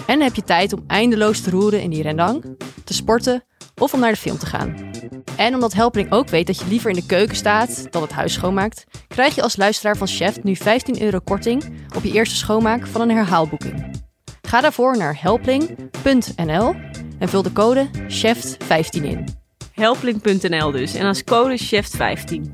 [0.08, 3.44] En heb je tijd om eindeloos te roeren in die rendang, te sporten
[3.80, 4.92] of om naar de film te gaan.
[5.36, 8.34] En omdat Helpling ook weet dat je liever in de keuken staat dan het huis
[8.34, 11.64] schoonmaakt, krijg je als luisteraar van Chef nu 15 euro korting
[11.96, 14.02] op je eerste schoonmaak van een herhaalboeking.
[14.42, 16.76] Ga daarvoor naar helpling.nl
[17.20, 19.38] en vul de code CHEF15 in.
[19.72, 20.94] Helpling.nl dus.
[20.94, 22.54] En als code CHEF15.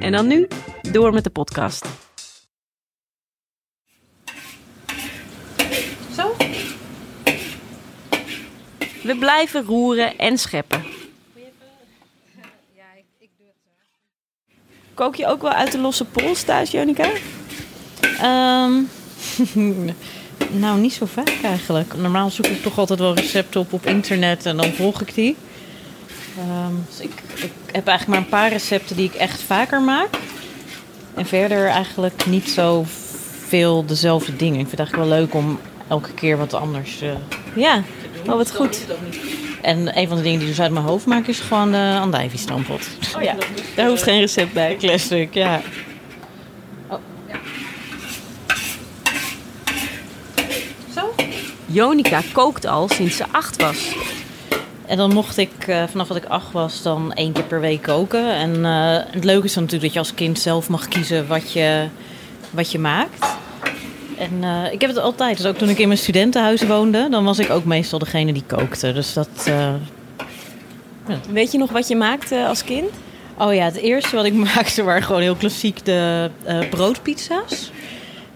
[0.00, 0.48] En dan nu
[0.92, 1.86] door met de podcast.
[6.16, 6.34] Zo?
[9.06, 10.84] We blijven roeren en scheppen.
[14.94, 17.10] Kook je ook wel uit de losse pols thuis, Jonica?
[18.00, 18.72] Ehm,
[20.62, 21.96] nou, niet zo vaak eigenlijk.
[21.96, 25.36] Normaal zoek ik toch altijd wel recepten op op internet en dan volg ik die.
[26.38, 30.08] Ehm, dus ik, ik heb eigenlijk maar een paar recepten die ik echt vaker maak.
[31.14, 32.84] En verder eigenlijk niet zo
[33.46, 34.60] veel dezelfde dingen.
[34.60, 37.10] Ik vind het eigenlijk wel leuk om elke keer wat anders eh,
[37.54, 37.82] Ja,
[38.28, 38.86] oh wat goed.
[39.62, 42.88] En een van de dingen die dus uit mijn hoofd maak is gewoon de andijvie-stampot.
[43.16, 43.34] Oh ja,
[43.74, 44.76] daar hoeft geen recept bij.
[44.76, 45.60] Classic, ja.
[50.94, 51.14] Zo?
[51.66, 53.94] Jonica kookt al sinds ze acht was.
[54.86, 57.82] En dan mocht ik eh, vanaf dat ik acht was dan één keer per week
[57.82, 58.34] koken.
[58.34, 61.52] En eh, het leuke is dan natuurlijk dat je als kind zelf mag kiezen wat
[61.52, 61.88] je,
[62.50, 63.36] wat je maakt.
[64.18, 65.36] En eh, ik heb het altijd.
[65.36, 68.44] Dus ook toen ik in mijn studentenhuis woonde, dan was ik ook meestal degene die
[68.46, 68.92] kookte.
[68.92, 69.28] Dus dat...
[69.44, 69.74] eh,
[71.30, 72.90] Weet je nog wat je maakte als kind?
[73.38, 77.70] Oh ja, het eerste wat ik maakte waren gewoon heel klassiek de eh, broodpizza's.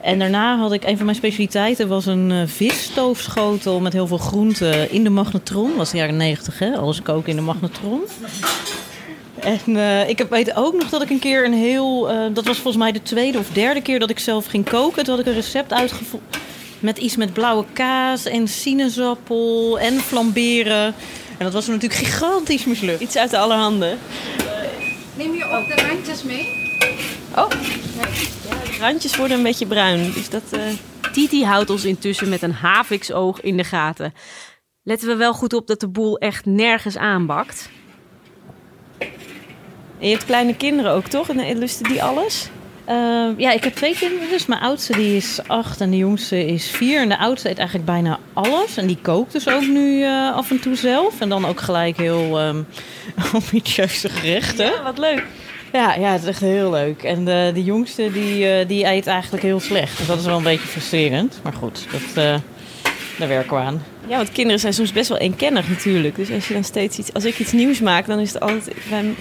[0.01, 4.91] En daarna had ik, een van mijn specialiteiten was een visstoofschotel met heel veel groenten
[4.93, 5.69] in de magnetron.
[5.69, 6.77] Dat was de jaren negentig, hè?
[6.77, 8.01] Alles koken in de magnetron.
[9.41, 12.11] En eh, ik heb weet ook nog dat ik een keer een heel...
[12.11, 15.05] eh, dat was volgens mij de tweede of derde keer dat ik zelf ging koken.
[15.05, 16.39] Toen had ik een recept uitgevoerd
[16.81, 20.95] met iets met blauwe kaas en sinaasappel en flamberen.
[21.39, 23.01] En dat was natuurlijk gigantisch mislukt.
[23.01, 23.97] Iets uit de allerhande.
[25.17, 26.69] Neem je ook de randjes mee?
[27.37, 30.13] Oh, de randjes worden een beetje bruin.
[30.13, 30.61] Dus dat, eh,
[31.13, 34.15] Titi houdt ons intussen met een haviksoog in de gaten.
[34.83, 37.71] Letten we wel goed op dat de boel echt nergens aanbakt.
[40.01, 41.29] En je hebt kleine kinderen ook, toch?
[41.29, 42.49] En lusten die alles?
[42.85, 44.29] Eh, ja, ik heb twee kinderen.
[44.29, 47.01] Dus mijn oudste die is acht en de jongste is vier.
[47.01, 48.77] En de oudste eet eigenlijk bijna alles.
[48.77, 51.21] En die kookt dus ook nu eh, af en toe zelf.
[51.21, 52.67] En dan ook gelijk heel um,
[53.33, 54.65] ambitieuze gerechten.
[54.65, 54.73] Ja.
[54.73, 55.25] Ja, wat leuk.
[55.73, 57.03] Ja, het is echt heel leuk.
[57.03, 59.99] En de, de jongste die, eh, die eet eigenlijk heel slecht.
[59.99, 61.41] Dus dat is wel een beetje frustrerend.
[61.43, 62.41] Maar goed, dat, eh,
[63.19, 63.83] daar werken we aan.
[64.11, 66.17] Ja, want kinderen zijn soms best wel eenkennig natuurlijk.
[66.17, 68.75] Dus als je dan steeds iets, als ik iets nieuws maak, dan is het altijd,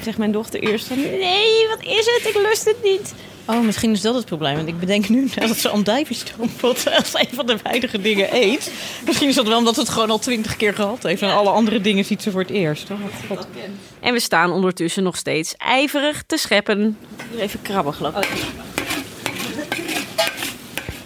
[0.04, 2.22] zegt mijn dochter eerst van, nee, wat is het?
[2.36, 3.14] Ik lust het niet.
[3.46, 4.56] Oh, misschien is dat het probleem.
[4.56, 8.72] Want ik bedenk nu dat ze andijviestompot als een van de weinige dingen eet.
[9.06, 11.22] Misschien is dat wel omdat het gewoon al twintig keer gehad heeft.
[11.22, 12.90] En alle andere dingen ziet ze voor het eerst.
[12.90, 12.98] Oh,
[13.28, 13.48] God.
[14.00, 16.98] En we staan ondertussen nog steeds ijverig te scheppen.
[17.38, 18.28] Even krabben, geloof ik.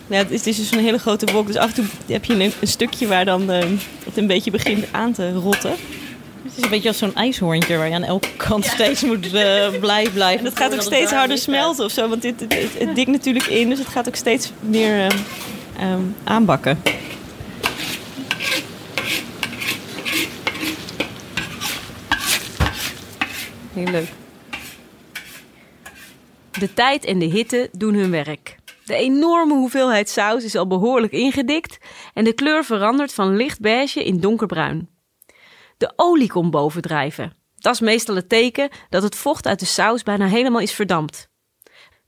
[0.07, 2.25] Ja, het, is, het is dus een hele grote wok, dus af en toe heb
[2.25, 3.69] je een, een stukje waar dan eh,
[4.05, 5.75] het een beetje begint aan te rotten.
[6.43, 9.69] Het is een beetje als zo'n ijshoorntje waar je aan elke kant steeds moet eh,
[9.79, 10.37] blij blijven.
[10.37, 13.09] En dat gaat ook steeds harder smelten of zo, want dit, het, het, het dikt
[13.09, 15.09] natuurlijk in, dus het gaat ook steeds meer eh,
[15.79, 16.81] ehm, aanbakken.
[23.73, 24.07] Heel leuk.
[26.59, 28.55] De tijd en de hitte doen hun werk.
[28.85, 31.77] De enorme hoeveelheid saus is al behoorlijk ingedikt
[32.13, 34.89] en de kleur verandert van licht beige in donkerbruin.
[35.77, 37.33] De olie komt bovendrijven.
[37.55, 41.29] Dat is meestal het teken dat het vocht uit de saus bijna helemaal is verdampt.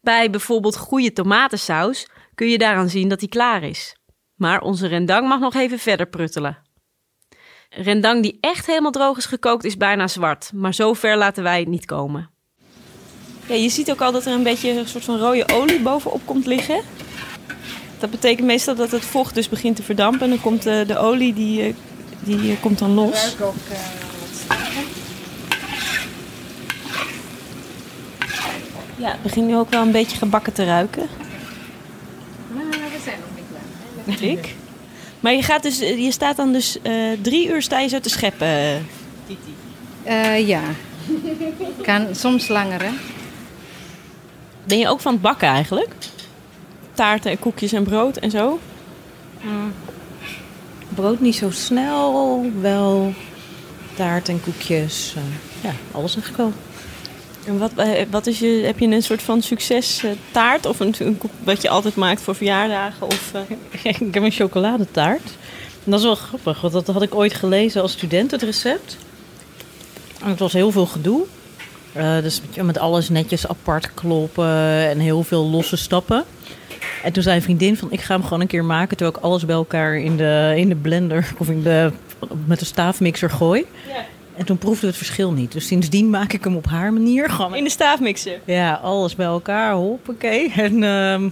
[0.02, 3.96] Bij bijvoorbeeld goede tomatensaus kun je daaraan zien dat die klaar is.
[4.36, 6.58] Maar onze rendang mag nog even verder pruttelen.
[7.70, 11.60] Rendang die echt helemaal droog is gekookt is bijna zwart, maar zo ver laten wij
[11.60, 12.35] het niet komen.
[13.48, 16.22] Ja, je ziet ook al dat er een beetje een soort van rode olie bovenop
[16.26, 16.82] komt liggen.
[18.00, 20.98] Dat betekent meestal dat het vocht dus begint te verdampen en dan komt de, de
[20.98, 21.74] olie die, eh,
[22.20, 23.36] die eh, komt dan los.
[23.42, 23.54] ook
[28.98, 31.08] Ja, het begint nu ook wel een beetje gebakken te ruiken.
[32.54, 34.30] Maar we zijn nog niet klaar.
[34.32, 34.56] Ik.
[35.20, 38.10] Maar je, gaat dus, je staat dan dus eh, drie uur sta je zo te
[38.10, 38.48] scheppen.
[40.04, 40.62] Eh, ja.
[41.82, 42.90] kan soms langer, hè?
[44.68, 45.94] Ben je ook van het bakken eigenlijk?
[46.94, 48.60] Taarten en koekjes en brood en zo?
[50.90, 53.14] Brood niet zo snel, wel
[53.96, 55.14] taart en koekjes.
[55.18, 55.24] eh,
[55.64, 56.54] ja, alles eigenlijk wel.
[57.46, 60.80] En wat, eh, wat is je, heb je een soort van succes eh, taart of
[60.80, 63.08] een, wat je altijd maakt voor verjaardagen?
[63.08, 63.32] Of,
[63.84, 65.38] ik heb een chocoladetaart.
[65.84, 68.98] En dat is wel grappig, want dat had ik ooit gelezen als student, het recept.
[70.22, 71.26] En het was heel veel gedoe.
[71.96, 76.24] Eh, dus met- met alles netjes apart kloppen en heel veel losse stappen.
[77.04, 78.98] En toen zei een vriendin van, ik ga hem gewoon een keer maken...
[78.98, 81.92] terwijl ik alles bij elkaar in de, in de blender of in de,
[82.46, 83.66] met de staafmixer gooi.
[83.88, 84.06] Ja.
[84.38, 85.52] En toen proefde we het verschil niet.
[85.52, 87.30] Dus sindsdien maak ik hem op haar manier.
[87.30, 88.40] Gewoon in de staafmixer.
[88.46, 90.52] ja, alles bij elkaar, hoppakee.
[90.56, 91.30] En, ehm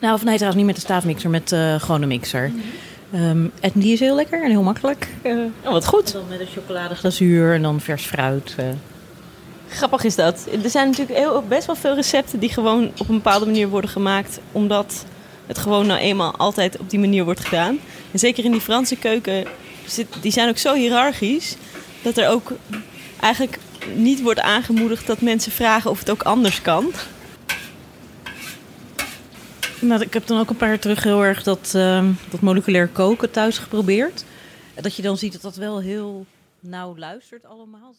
[0.00, 2.52] nou, of nee, trouwens niet met de staafmixer, met eh gewoon een mixer.
[3.12, 5.08] Ehm, en die is heel lekker en heel makkelijk.
[5.64, 6.12] Oh, wat goed.
[6.12, 8.54] dan met een chocoladeglazuur en dan vers fruit.
[8.56, 8.66] eh.
[9.68, 10.46] Grappig is dat.
[10.64, 13.90] Er zijn natuurlijk heel, best wel veel recepten die gewoon op een bepaalde manier worden
[13.90, 14.38] gemaakt.
[14.52, 15.04] Omdat
[15.46, 17.78] het gewoon nou eenmaal altijd op die manier wordt gedaan.
[18.12, 19.44] En zeker in die Franse keuken,
[19.86, 21.56] zit, die zijn ook zo hiërarchisch.
[22.02, 22.52] Dat er ook
[23.20, 23.58] eigenlijk
[23.94, 26.92] niet wordt aangemoedigd dat mensen vragen of het ook anders kan.
[29.82, 32.88] Nou, ik heb dan ook een paar jaar terug heel erg dat, ehm, dat moleculair
[32.88, 34.24] koken thuis geprobeerd.
[34.74, 36.26] Dat je dan ziet dat dat wel heel
[36.60, 37.94] nauw luistert allemaal.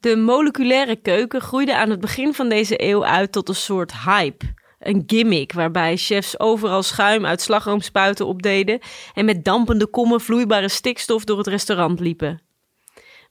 [0.00, 4.44] De moleculaire keuken groeide aan het begin van deze eeuw uit tot een soort hype.
[4.78, 8.78] Een gimmick waarbij chefs overal schuim uit slagroomspuiten opdeden
[9.14, 12.42] en met dampende kommen vloeibare stikstof door het restaurant liepen.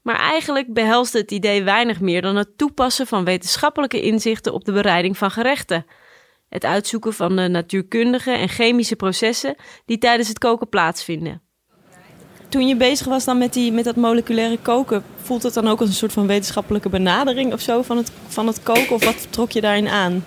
[0.02, 4.72] Maar eigenlijk behelste het idee weinig meer dan het toepassen van wetenschappelijke inzichten op de
[4.72, 5.86] bereiding van gerechten.
[6.54, 9.54] Het uitzoeken van de natuurkundige en chemische processen
[9.86, 11.42] die tijdens het koken plaatsvinden.
[12.48, 15.80] Toen je bezig was dan met, die, met dat moleculaire koken, voelt het dan ook
[15.80, 18.90] als een soort van wetenschappelijke benadering of zo van het, van het koken?
[18.90, 20.24] Of wat trok je daarin aan?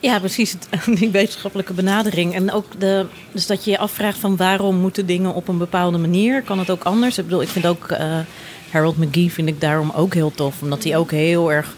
[0.00, 0.52] Ja, precies.
[0.52, 2.34] Het, die wetenschappelijke benadering.
[2.34, 5.98] En ook de, dus dat je je afvraagt van waarom moeten dingen op een bepaalde
[5.98, 6.42] manier?
[6.42, 7.18] Kan het ook anders?
[7.18, 8.18] Ik bedoel, ik vind ook eh,
[8.70, 10.62] Harold McGee vind ik daarom ook heel tof.
[10.62, 11.74] Omdat hij ook heel erg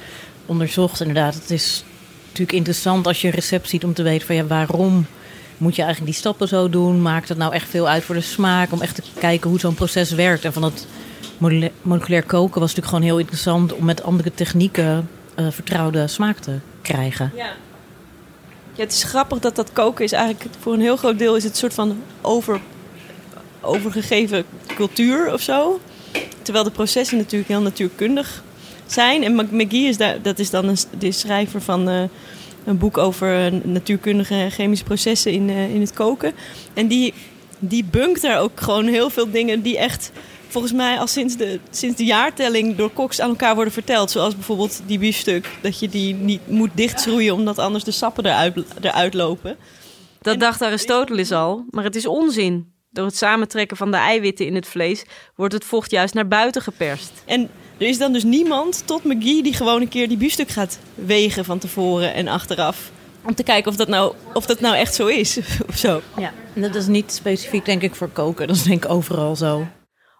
[0.46, 1.00] onderzocht.
[1.00, 1.84] Inderdaad, het is
[2.32, 5.06] natuurlijk interessant als je een recept ziet om te weten van ja, waarom
[5.56, 7.02] moet je eigenlijk die stappen zo doen?
[7.02, 8.72] Maakt het nou echt veel uit voor de smaak?
[8.72, 10.44] Om echt te kijken hoe zo'n proces werkt.
[10.44, 10.86] En van dat
[11.38, 16.38] mole- moleculair koken was natuurlijk gewoon heel interessant om met andere technieken eh, vertrouwde smaak
[16.38, 17.32] te krijgen.
[17.36, 17.44] Ja.
[18.74, 18.82] ja.
[18.82, 21.56] Het is grappig dat dat koken is eigenlijk voor een heel groot deel is het
[21.56, 22.60] soort van over,
[23.60, 25.80] overgegeven cultuur of zo.
[26.42, 28.42] Terwijl de processen natuurlijk heel natuurkundig
[28.92, 29.24] zijn.
[29.24, 32.02] En Mc- McGee is, daar, dat is dan een, de schrijver van eh,
[32.64, 36.32] een boek over eh, natuurkundige en chemische processen in, eh, in het koken.
[36.74, 37.14] En die,
[37.58, 40.12] die bunkt daar ook gewoon heel veel dingen die echt
[40.48, 44.10] volgens mij al sinds de, sinds de jaartelling door koks aan elkaar worden verteld.
[44.10, 48.64] Zoals bijvoorbeeld die biefstuk, dat je die niet moet dichtschroeien omdat anders de sappen eruit,
[48.80, 49.56] eruit lopen.
[50.20, 52.70] Dat dacht Aristoteles al, maar het is onzin.
[52.90, 56.62] Door het samentrekken van de eiwitten in het vlees wordt het vocht juist naar buiten
[56.62, 57.12] geperst.
[57.24, 57.48] En
[57.82, 61.44] er is dan dus niemand tot McGee die gewoon een keer die biefstuk gaat wegen
[61.44, 62.90] van tevoren en achteraf.
[63.24, 66.00] Om te kijken of dat nou, of dat nou echt zo is of zo.
[66.16, 68.46] Ja, en dat is niet specifiek denk ik voor koken.
[68.46, 69.66] Dat is denk ik overal zo.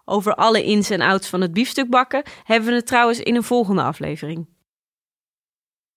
[0.05, 3.43] Over alle ins en outs van het biefstuk bakken hebben we het trouwens in een
[3.43, 4.47] volgende aflevering.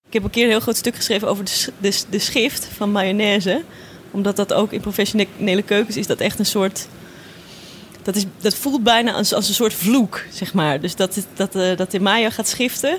[0.07, 2.93] Ik heb een keer een heel groot stuk geschreven over de, de, de schrift van
[2.93, 3.65] mayonaise.
[4.11, 6.89] Omdat dat ook in professionele keukens is dat echt een soort...
[8.15, 10.81] Dat, dat voelt bijna als, als een soort vloek, zeg maar.
[10.81, 12.99] Dus dat, dat, eh, dat de mayo gaat schiften.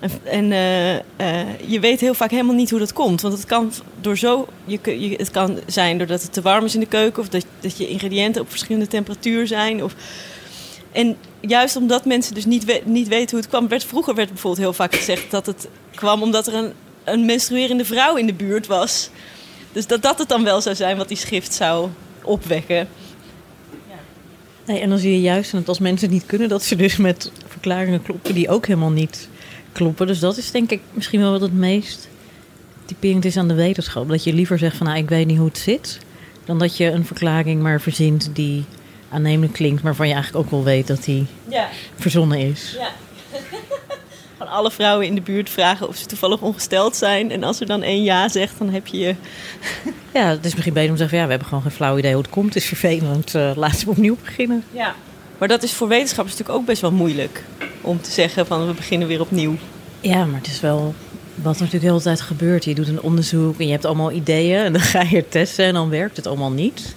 [0.00, 3.20] En, en eh, eh, je weet heel vaak helemaal niet hoe dat komt.
[3.20, 4.46] Want het kan door zo.
[4.64, 7.22] Je, het kan zijn doordat het te warm is in de keuken.
[7.22, 9.84] Of dat, dat je ingrediënten op verschillende temperatuur zijn.
[9.84, 9.94] Of,
[10.92, 14.62] en juist omdat mensen dus niet, niet weten hoe het kwam, werd vroeger werd bijvoorbeeld
[14.62, 16.72] heel vaak gezegd dat het kwam omdat er een,
[17.04, 19.10] een menstruerende vrouw in de buurt was.
[19.72, 21.88] Dus dat dat het dan wel zou zijn wat die schrift zou
[22.22, 22.88] opwekken.
[24.66, 26.96] Nee, en dan zie je juist dat als mensen het niet kunnen, dat ze dus
[26.96, 29.28] met verklaringen kloppen die ook helemaal niet
[29.72, 30.06] kloppen.
[30.06, 32.08] Dus dat is denk ik misschien wel wat het meest
[32.84, 34.08] typerend is aan de wetenschap.
[34.08, 35.98] Dat je liever zegt van nou, ik weet niet hoe het zit,
[36.44, 38.64] dan dat je een verklaring maar verzint die
[39.10, 42.76] aannemelijk klinkt, maar van je eigenlijk ook wel weet dat die Ja, verzonnen is.
[42.78, 42.88] ja.
[44.36, 47.30] Van alle vrouwen in de buurt vragen of ze toevallig ongesteld zijn.
[47.30, 49.14] En als er dan één ja zegt, dan heb je je...
[50.12, 52.12] Ja, het is misschien beter om te zeggen ja, we hebben gewoon geen flauw idee
[52.12, 52.54] hoe het komt.
[52.54, 54.64] Het is vervelend, eh laten we opnieuw beginnen.
[54.70, 54.94] Ja.
[55.38, 57.44] Maar dat is voor wetenschappers natuurlijk ook best wel moeilijk.
[57.80, 59.54] Om te zeggen van we beginnen weer opnieuw.
[60.00, 60.94] Ja, maar het is wel
[61.34, 62.64] wat er natuurlijk de hele tijd gebeurt.
[62.64, 65.64] Je doet een onderzoek en je hebt allemaal ideeën en dan ga je het testen
[65.64, 66.94] en dan werkt het allemaal niet.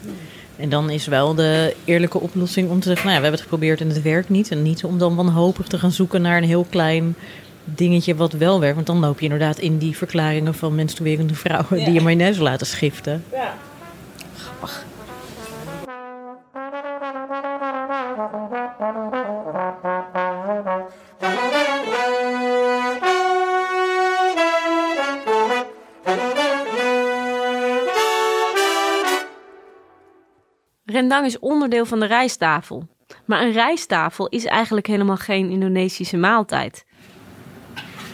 [0.60, 3.50] En dan is wel de eerlijke oplossing om te zeggen, nou ja, we hebben het
[3.50, 4.52] geprobeerd en het werkt niet.
[4.52, 7.16] En niet om dan wanhopig te gaan zoeken naar een heel klein
[7.64, 8.76] dingetje wat wel werkt.
[8.76, 12.68] Want dan loop je inderdaad in die verklaringen van menstruerende vrouwen die je mayonaise laten
[12.68, 13.24] schiften.
[30.92, 32.88] Rendang is onderdeel van de rijsttafel.
[33.26, 36.86] Maar een rijsttafel is eigenlijk helemaal geen Indonesische maaltijd.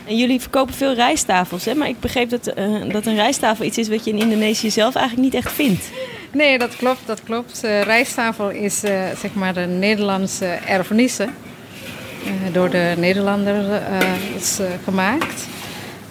[0.08, 1.74] En jullie verkopen veel rijsttafels, hè?
[1.74, 4.96] Maar ik begreep dat, eh, dat een rijsttafel iets is wat je in Indonesië zelf
[4.96, 5.90] eigenlijk niet echt vindt.
[6.32, 7.64] Nee, dat klopt, dat klopt.
[7.64, 11.24] Eh rijsttafel is eh, zeg maar de Nederlandse erfenisse.
[11.24, 15.48] eh, door de Nederlanders eh, is gemaakt.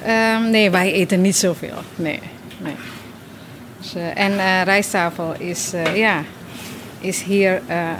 [0.04, 1.76] Ehm, nee, wij eten niet zoveel.
[1.96, 2.20] Nee,
[2.58, 2.74] nee.
[3.80, 6.22] Dus, en eh rijsttafel is, eh, ja,
[7.04, 7.96] is hier, eh, eh,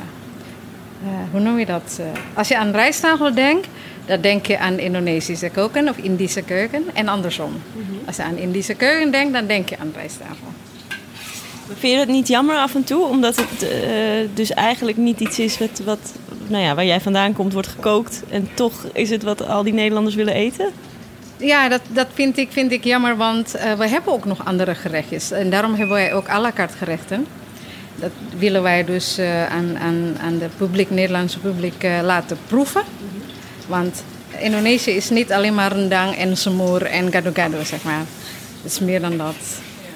[1.30, 1.98] hoe noem je dat?
[2.00, 3.68] Eh, als je aan rijsttafel denkt,
[4.06, 7.52] dan denk je aan Indonesische keuken of Indische keuken en andersom.
[8.06, 10.46] Als je aan Indische keuken denkt, dan denk je aan rijsttafel.
[11.78, 13.04] Vind je dat niet jammer af en toe?
[13.04, 13.66] Omdat het
[14.34, 16.12] dus eigenlijk niet iets is wat, wat
[16.46, 18.22] nou ja, waar jij vandaan komt, wordt gekookt.
[18.30, 20.70] En toch is het wat al die Nederlanders willen eten?
[21.36, 25.30] Ja, dat, dat vind, ik, vind ik jammer, want we hebben ook nog andere gerechtjes.
[25.30, 27.26] En daarom hebben wij ook à la carte gerechten.
[27.96, 32.82] Dat willen wij dus eh, aan, aan, aan de publiek, Nederlandse publiek eh, laten proeven.
[33.66, 34.04] Want
[34.38, 38.04] Indonesië is niet alleen maar rendang en semoer en gado-gado, zeg maar.
[38.62, 39.34] Het is meer dan dat.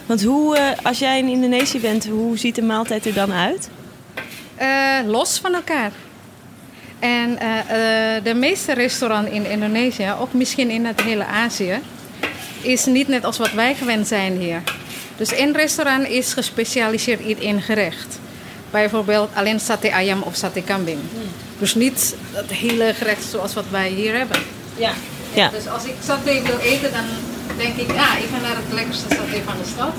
[0.06, 3.68] Want hoe, eh, als jij in Indonesië bent, hoe ziet de maaltijd er dan uit?
[5.06, 5.92] Los van elkaar.
[6.98, 7.38] En
[8.22, 11.80] de meeste restaurants in Indonesië, ook misschien in het hele Azië,
[12.60, 14.62] is niet net als wat wij gewend zijn hier.
[15.18, 18.18] Dus één restaurant is gespecialiseerd in één gerecht.
[18.70, 20.98] Bijvoorbeeld alleen sate ayam of sate kambing.
[21.58, 24.36] Dus niet het hele gerecht zoals wat wij hier hebben.
[24.76, 24.92] Ja.
[25.32, 25.48] ja.
[25.48, 27.04] Dus als ik saté wil eten, dan
[27.56, 29.92] denk ik, ja, ik ga naar het lekkerste saté van de stad.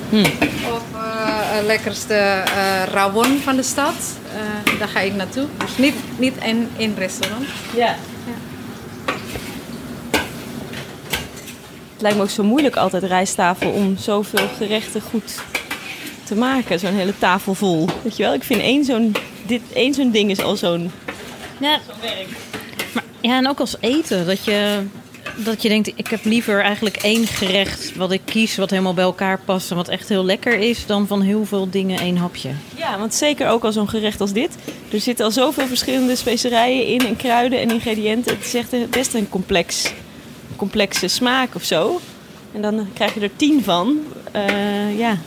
[0.73, 3.95] Of eh, het lekkerste eh rawon van de stad.
[4.34, 5.45] Eh, daar ga ik naartoe.
[5.58, 7.45] Dus niet, niet in één restaurant.
[7.75, 7.95] Ja.
[11.99, 15.41] Het lijkt me ook zo moeilijk altijd rijsttafel om zoveel gerechten goed
[16.23, 16.79] te maken.
[16.79, 17.88] Zo'n hele tafel vol.
[18.03, 18.33] Weet je wel?
[18.33, 20.91] Ik vind één zo'n, dit, één zo'n ding is al zo'n...
[21.59, 21.79] Ja,
[22.93, 24.25] maar, ja, en ook als eten.
[24.25, 24.83] Dat je,
[25.35, 28.55] dat je denkt, ik heb liever eigenlijk één gerecht wat ik kies...
[28.55, 30.85] wat helemaal bij elkaar past en wat echt heel lekker is...
[30.85, 32.49] dan van heel veel dingen één hapje.
[32.75, 34.55] Ja, want zeker ook al zo'n gerecht als dit.
[34.91, 38.35] Er zitten al zoveel verschillende specerijen in en kruiden en ingrediënten.
[38.35, 39.91] Het is echt best een complex,
[40.60, 42.00] complexe smaak of zo.
[42.52, 43.98] En dan krijg je er tien van.
[44.32, 45.17] Eh, ja,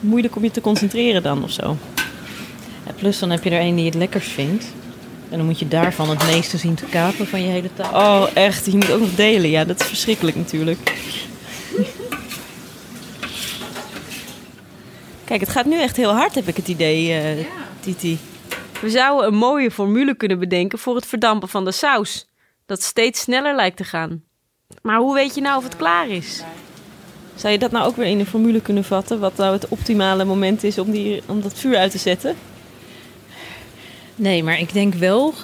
[0.00, 1.76] moeilijk om je te concentreren dan of zo.
[2.86, 4.64] Ja, plus dan heb je er één die het lekkerst vindt...
[5.28, 7.98] en dan moet je daarvan het meeste zien te kapen van je hele tafel.
[7.98, 8.66] Oh, echt.
[8.66, 9.50] Je moet ook nog delen.
[9.50, 10.92] Ja, dat is verschrikkelijk natuurlijk.
[15.24, 17.46] Kijk, het gaat nu echt heel hard, heb ik het idee, eh,
[17.80, 18.18] Titi.
[18.80, 22.28] We zouden een mooie formule kunnen bedenken voor het verdampen van de saus.
[22.66, 24.22] Dat steeds sneller lijkt te gaan.
[24.82, 26.42] Maar hoe weet je nou of het klaar is?
[27.34, 29.20] Zou je dat nou ook weer in een formule kunnen vatten?
[29.20, 32.36] Wat nou het optimale moment is om, die, om dat vuur uit te zetten?
[34.14, 35.34] Nee, maar ik denk wel,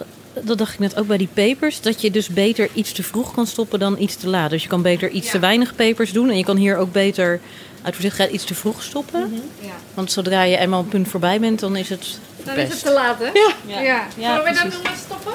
[0.40, 3.34] dat dacht ik net ook bij die pepers, dat je dus beter iets te vroeg
[3.34, 4.50] kan stoppen dan iets te laat.
[4.50, 7.40] Dus je kan beter iets te weinig pepers doen en je kan hier ook beter
[7.82, 9.42] uit voorzichtigheid iets te vroeg stoppen.
[9.60, 9.68] Ja.
[9.94, 12.84] Want zodra je eenmaal een punt voorbij bent, dan is het Dan is het best.
[12.84, 13.24] te laat, hè?
[13.24, 13.80] Ja.
[13.80, 14.06] ja.
[14.16, 15.32] Ja, Zullen we nu maar stoppen?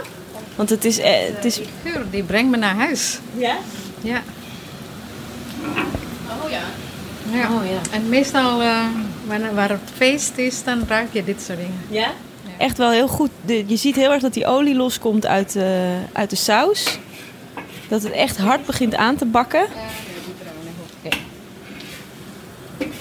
[0.55, 0.99] Want het is...
[0.99, 3.19] eh, het is Geur, die brengt me naar huis.
[3.37, 3.57] ja?
[4.03, 4.21] Ja.
[6.43, 6.61] Oh ja.
[7.31, 7.49] ja.
[7.53, 7.79] Oh, ja.
[7.91, 8.85] En meestal, eh,
[9.27, 11.81] wanneer waar het feest is, dan ruik je dit soort dingen.
[11.89, 12.11] Ja?
[12.57, 13.29] echt wel heel goed.
[13.45, 16.99] De, je ziet heel erg dat die olie loskomt uit, eh, uit de saus.
[17.87, 19.65] Dat het echt hard begint aan te bakken.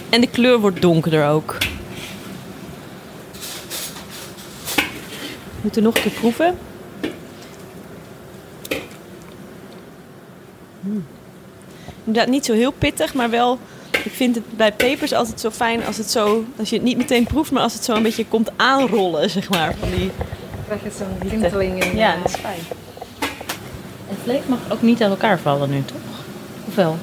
[0.09, 1.57] En de kleur wordt donkerder ook.
[4.74, 6.59] We moeten nog een keer proeven.
[10.82, 11.04] Mm.
[12.04, 13.58] Inderdaad niet zo heel pittig, maar wel...
[14.04, 16.44] Ik vind het bij pepers altijd zo fijn als het zo...
[16.58, 19.48] Als je het niet meteen proeft, maar als het zo een beetje komt aanrollen, zeg
[19.50, 19.74] maar.
[19.78, 20.10] Van die...
[20.66, 21.96] krijg je zo'n tinteling in.
[21.96, 22.58] Ja, eh, dat is fijn.
[24.08, 25.96] En vlees mag ook niet uit elkaar vallen nu, toch?
[26.68, 26.96] Of wel?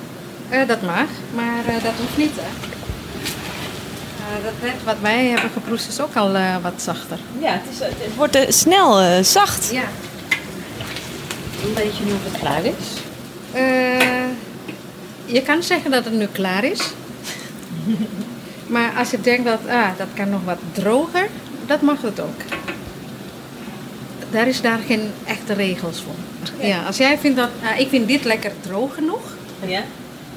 [0.49, 2.35] eh, dat mag, maar eh, dat hoeft niet.
[2.35, 2.67] Hè.
[4.37, 7.17] Eh, dat net wat wij hebben geproefd is ook al eh, wat zachter.
[7.39, 9.69] Ja, het, is, het wordt snel eh, zacht.
[9.71, 9.83] Ja.
[11.75, 12.73] Weet je nu of het klaar is?
[13.53, 14.25] Eh,
[15.25, 16.81] je kan zeggen dat het nu klaar is.
[18.73, 21.27] maar als je denkt dat ah, dat kan nog wat droger,
[21.65, 22.41] dat mag het ook.
[24.31, 26.67] Daar is daar geen echte regels voor.
[26.67, 29.35] Ja, als jij vindt dat, ah, ik vind dit lekker droog genoeg,
[29.65, 29.83] Ja?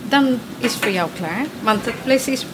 [0.09, 1.45] dan is het voor jou klaar.
[1.63, 2.47] Want het vlees is,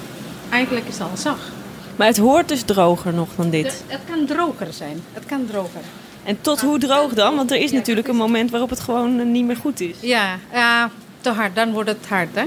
[0.51, 1.51] eigenlijk is al zacht.
[1.97, 3.83] Maar het hoort dus droger nog dan dit.
[3.87, 5.03] Het kan droger zijn.
[5.13, 5.81] Het kan droger.
[6.29, 7.37] En tot hoe droog dan?
[7.37, 9.97] Want er is natuurlijk een moment waarop het gewoon eh, niet meer goed is.
[10.01, 12.29] Ja, ja, te hard, dan wordt het hard.
[12.35, 12.45] Hè?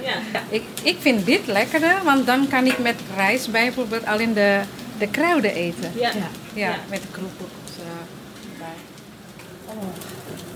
[0.49, 4.61] Ik, ik vind dit lekkerder, want dan kan ik met rijst bijvoorbeeld alleen de,
[4.97, 5.91] de kruiden eten.
[5.95, 6.11] Ja.
[6.11, 6.75] Ja, Ja.
[6.89, 7.23] met de eh,
[8.57, 8.67] bij.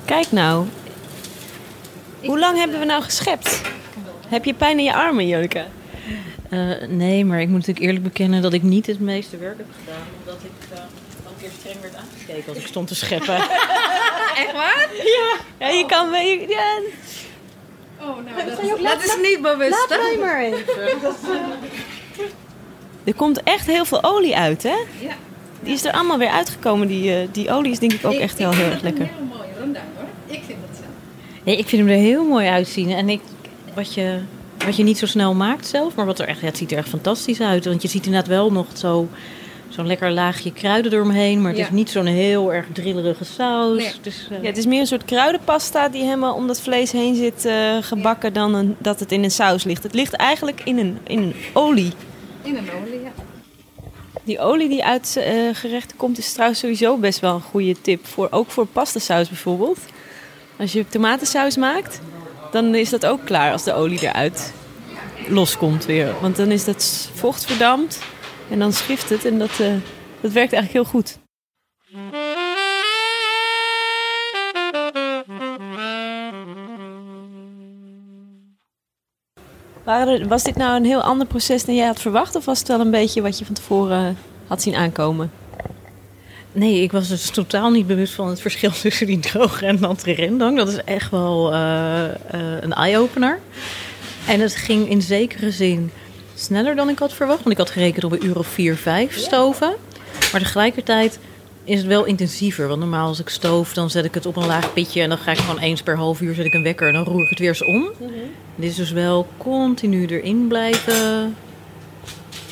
[0.06, 0.66] Kijk nou.
[2.24, 3.62] Hoe lang hebben we nou geschept?
[4.28, 5.66] Heb je pijn in je armen, Jonica?
[6.50, 9.68] Eh, nee, maar ik moet natuurlijk eerlijk bekennen dat ik niet het meeste werk heb
[9.80, 10.08] gedaan.
[10.20, 10.78] Omdat ik uh,
[11.28, 11.94] een keer streng werd
[12.28, 13.36] aangekeken als ik stond te scheppen.
[14.44, 14.88] Echt waar?
[15.60, 16.80] Ja, je kan je- Ja.
[18.02, 19.86] Oh, nou, dat, is, dat is niet bewust.
[19.90, 20.20] hè?
[20.20, 20.64] maar even.
[23.04, 24.76] Er komt echt heel veel olie uit, hè?
[25.00, 25.14] Ja.
[25.60, 26.88] Die is er allemaal weer uitgekomen.
[26.88, 29.06] Die, eh, die olie is denk ik ook Ik- echt ik heel, heel erg lekker.
[29.06, 30.08] Heel mooie rendang hoor.
[30.36, 30.84] Ik vind het zo.
[31.44, 32.92] Nee, ik vind hem er heel mooi uitzien.
[32.92, 33.22] En ik,
[33.74, 34.20] wat, je,
[34.66, 36.78] wat je niet zo snel maakt zelf, maar wat er echt, ja, het ziet er
[36.78, 37.66] echt fantastisch uit.
[37.66, 39.08] Want je ziet inderdaad wel nog zo,
[39.70, 41.42] zo'n lekker laagje kruiden eromheen.
[41.42, 41.66] Maar het Ja.
[41.66, 43.78] is niet zo'n heel erg drillerige saus.
[43.78, 43.92] Nee.
[44.02, 47.16] Dus, eh, Ja, het is meer een soort kruidenpasta die helemaal om dat vlees heen
[47.16, 49.84] zit eh, gebakken dan een, dat het in een saus ligt.
[49.84, 51.92] Het ligt eigenlijk in een, in een olie.
[52.42, 53.12] In een olie, ja.
[54.24, 58.06] Die olie die uit eh, gerechten komt is trouwens sowieso best wel een goede tip.
[58.08, 59.80] Voor, ook voor pastasaus bijvoorbeeld.
[60.58, 62.00] Als je tomatensaus maakt,
[62.52, 64.54] dan is dat ook klaar als de olie eruit
[65.28, 66.14] loskomt weer.
[66.22, 68.00] Want dan is dat vocht verdampt
[68.50, 69.74] en dan schift het en dat, eh,
[70.22, 71.18] dat werkt eigenlijk heel goed.
[80.28, 82.36] Was dit nou een heel ander proces dan jij had verwacht?
[82.36, 84.18] Of was het wel een beetje wat je van tevoren
[84.48, 85.32] had zien aankomen?
[86.52, 90.12] Nee, ik was dus totaal niet bewust van het verschil tussen die droge en natte
[90.12, 90.58] rendang.
[90.58, 92.14] Dat is echt wel eh, eh,
[92.62, 93.40] een eye-opener.
[94.28, 95.92] En het ging in zekere zin
[96.36, 97.40] sneller dan ik had verwacht.
[97.40, 99.74] Want ik had gerekend op een uur of 4, 5 stoven.
[100.32, 101.20] Maar tegelijkertijd
[101.64, 102.68] is het wel intensiever.
[102.68, 105.02] Want normaal als ik stoof, dan zet ik het op een laag pitje.
[105.02, 106.88] En dan ga ik gewoon eens per half uur zet ik een wekker.
[106.88, 107.90] En dan roer ik het weer eens om.
[108.56, 111.36] Dit is dus wel continu erin blijven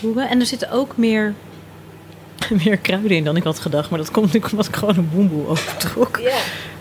[0.02, 0.30] roeren.
[0.30, 1.34] En er zitten ook meer
[2.64, 3.90] meer kruiden in dan ik had gedacht.
[3.90, 6.18] Maar dat komt natuurlijk omdat ik gewoon een boemboe overtrok.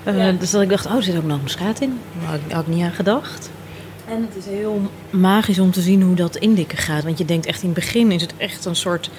[0.04, 2.00] Eh, Dus dat ik dacht, oh, er zit ook nog muskaat in.
[2.20, 3.50] Daar had ik, had ik niet aan gedacht.
[4.12, 7.04] En het is heel magisch om te zien hoe dat indikken gaat.
[7.04, 9.10] Want je denkt echt in het begin is het echt een soort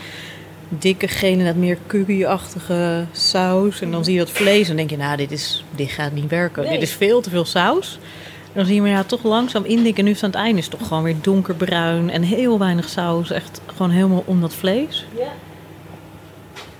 [0.69, 3.81] dikke, geen inderdaad meer curryachtige saus.
[3.81, 6.29] En dan zie je dat vlees en denk je, nou, dit, is, dit gaat niet
[6.29, 6.69] werken.
[6.69, 7.99] Dit is veel te veel saus.
[8.45, 9.97] En dan zie je maar ja, toch langzaam indikken.
[9.97, 12.59] En nu is het aan het einde is het toch gewoon weer donkerbruin en heel
[12.59, 13.31] weinig saus.
[13.31, 15.05] Echt gewoon helemaal om dat vlees.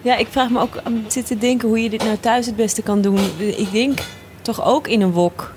[0.02, 2.82] Ja, ik vraag me ook aan zitten denken hoe je dit nou thuis het beste
[2.82, 3.20] kan doen.
[3.38, 4.00] Ik denk
[4.42, 5.54] toch ook in een wok.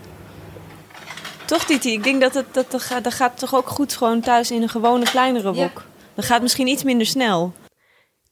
[1.46, 1.92] Toch, Titi?
[1.92, 4.62] Ik denk dat het, dat, dat, gaat, dat gaat toch ook goed gewoon thuis in
[4.62, 5.62] een gewone kleinere Ja.
[5.62, 5.84] wok.
[6.14, 7.52] Dat gaat misschien iets minder snel.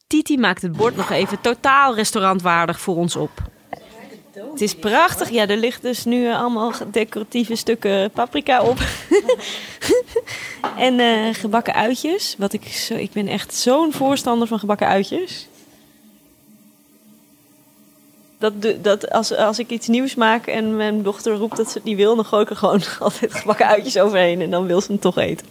[0.07, 3.31] Titi maakt het bord nog even totaal restaurantwaardig voor ons op.
[4.51, 5.29] Het is prachtig.
[5.29, 8.77] Ja, er ligt dus nu eh, allemaal decoratieve stukken paprika op.
[10.77, 12.35] en eh, gebakken uitjes.
[12.37, 15.47] Wat ik, zo, ik ben echt zo'n voorstander van gebakken uitjes.
[18.53, 21.83] Dat, dat als, als ik iets nieuws maak en mijn dochter roept dat ze het
[21.83, 24.91] niet wil, dan gooi ik er gewoon altijd gebakken uitjes overheen en dan wil ze
[24.91, 25.47] hem toch eten.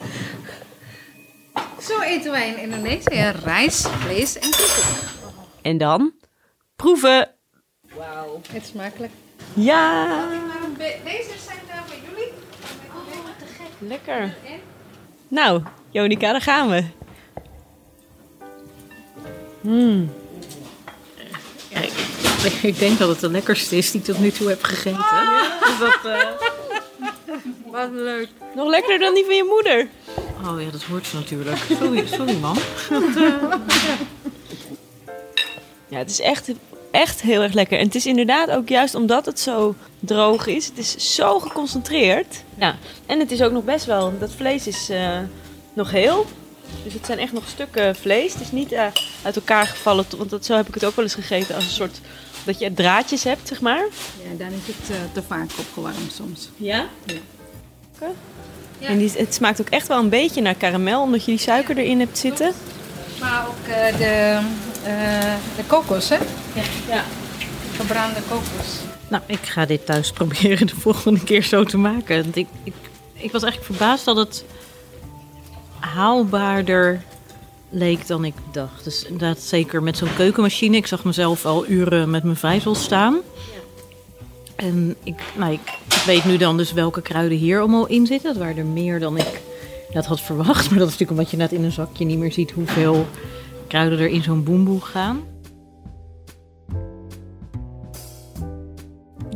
[1.81, 4.83] Zo eten wij in Indonesië rijst, vlees en koeken.
[5.63, 6.13] En dan
[6.77, 7.31] proeven.
[8.53, 9.13] Het is makkelijk.
[9.53, 10.25] Ja,
[10.79, 12.33] Deze zijn daar voor jullie.
[13.79, 14.35] lekker.
[15.29, 16.85] Nou, Jonica, daar gaan we.
[19.61, 20.13] Hmm.
[22.45, 25.05] Ja, ik denk dat het de lekkerste is die ik tot nu toe heb gegeten.
[25.61, 26.29] Dus dat, eh,
[27.71, 28.29] Wat leuk.
[28.55, 29.89] Nog lekkerder dan die van je moeder.
[30.47, 31.59] Oh ja, dat hoort ze natuurlijk.
[31.81, 32.57] Sorry, sorry man.
[35.89, 36.51] Ja, het is echt,
[36.91, 37.79] echt heel erg lekker.
[37.79, 40.67] En het is inderdaad ook juist omdat het zo droog is.
[40.67, 42.43] Het is zo geconcentreerd.
[42.59, 42.77] Ja.
[43.07, 44.19] En het is ook nog best wel...
[44.19, 45.19] Dat vlees is eh,
[45.73, 46.27] nog heel.
[46.85, 48.33] Dus het zijn echt nog stukken vlees.
[48.33, 48.87] Het is niet eh,
[49.23, 50.05] uit elkaar gevallen.
[50.17, 51.55] Want dat, zo heb ik het ook wel eens gegeten.
[51.55, 52.01] Als een soort...
[52.45, 53.87] Dat je draadjes hebt, zeg maar.
[54.23, 56.49] Ja, dan is het eh, te vaak opgewarmd soms.
[56.57, 56.87] Ja?
[57.05, 57.15] Ja.
[57.95, 58.13] Oké.
[58.79, 58.89] Ja.
[58.89, 61.03] En die, het smaakt ook echt wel een beetje naar karamel.
[61.03, 62.53] Omdat je die suiker erin hebt zitten.
[63.21, 64.41] Maar ook eh, de,
[64.85, 66.19] eh, de kokos, hè?
[66.89, 67.05] Ja.
[67.77, 68.79] Gebrande kokos.
[69.09, 72.23] Nou, ik ga dit thuis proberen de volgende keer zo te maken.
[72.23, 72.75] Want ik, ik,
[73.13, 74.45] ik was eigenlijk verbaasd dat het
[75.79, 77.03] haalbaarder
[77.75, 78.85] leek dan ik dacht.
[78.85, 80.77] Dus inderdaad, zeker met zo'n keukenmachine.
[80.77, 83.21] Ik zag mezelf al uren met mijn vijzel staan.
[84.57, 88.33] En ik, nou, ik, weet nu dan dus welke kruiden hier allemaal in zitten.
[88.33, 89.41] Dat waren er meer dan ik
[89.93, 90.65] dat had verwacht.
[90.71, 93.07] Maar dat is natuurlijk omdat je net in een zakje niet meer ziet hoeveel
[93.69, 95.23] kruiden er in zo'n boemboe gaan.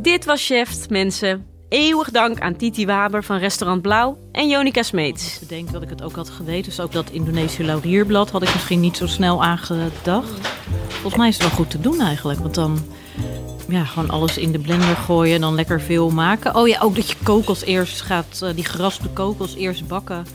[0.01, 1.45] Dit was Chef, mensen.
[1.69, 5.41] Eeuwig dank aan Titi Waber van Restaurant Blauw en Jonica Smeets.
[5.41, 6.63] Ik denk dat ik het ook had geweten.
[6.63, 10.47] Dus ook dat Indonesië Laurierblad had ik misschien niet zo snel aangedacht.
[10.87, 12.39] Volgens mij is het wel goed te doen eigenlijk.
[12.39, 12.79] Want dan
[13.67, 16.55] ja, gewoon alles in de blender gooien en dan lekker veel maken.
[16.55, 20.25] Oh ja, ook dat je kokos eerst gaat, eh, die geraspte kokos eerst bakken.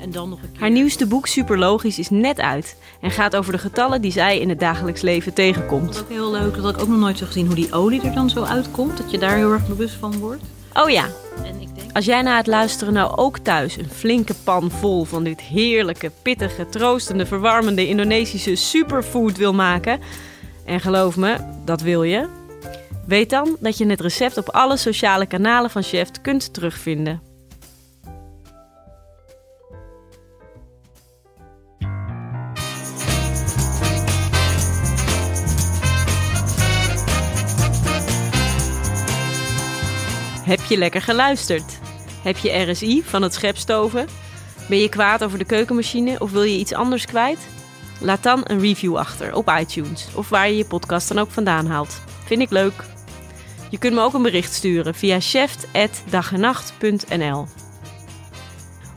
[0.00, 0.60] En dan nog een keer...
[0.60, 4.48] Haar nieuwste boek Superlogisch is net uit en gaat over de getallen die zij in
[4.48, 6.00] het dagelijks leven tegenkomt.
[6.00, 8.14] Ook heel leuk, dat had ik ook nog nooit zo gezien hoe die olie er
[8.14, 8.96] dan zo uitkomt.
[8.96, 10.42] Dat je daar heel erg bewust van wordt.
[10.74, 11.06] Oh ja,
[11.44, 11.92] En ik denk...
[11.92, 16.10] als jij na het luisteren nou ook thuis een flinke pan vol van dit heerlijke,
[16.22, 20.00] pittige, troostende, verwarmende Indonesische superfood wil maken,
[20.64, 22.28] en geloof me, dat wil je,
[23.06, 27.31] weet dan dat je het recept op alle sociale kanalen van Chef kunt terugvinden.
[40.42, 41.78] Heb je lekker geluisterd?
[42.22, 44.06] Heb je RSI van het schepstoven?
[44.68, 47.38] Ben je kwaad over de keukenmachine of wil je iets anders kwijt?
[48.00, 51.66] Laat dan een review achter op iTunes of waar je je podcast dan ook vandaan
[51.66, 52.00] haalt.
[52.24, 52.84] Vind ik leuk.
[53.70, 57.46] Je kunt me ook een bericht sturen via chef.dagenacht.nl.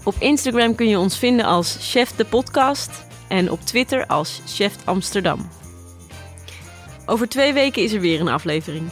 [0.03, 4.75] Op Instagram kun je ons vinden als Chef de Podcast en op Twitter als Chef
[4.83, 5.49] Amsterdam.
[7.05, 8.89] Over twee weken is er weer een aflevering.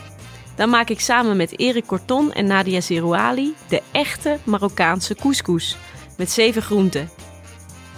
[0.56, 5.78] Dan maak ik samen met Erik Corton en Nadia Zerouali de echte Marokkaanse couscous
[6.18, 7.10] met zeven groenten.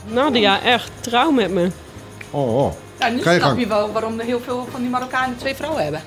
[0.06, 1.72] Nadia, echt, trouw met me.
[2.30, 2.74] Oh, oh.
[3.00, 3.62] Ja, nu Ga je snap gang.
[3.62, 6.02] je wel waarom er heel veel van die Marokkanen twee vrouwen hebben.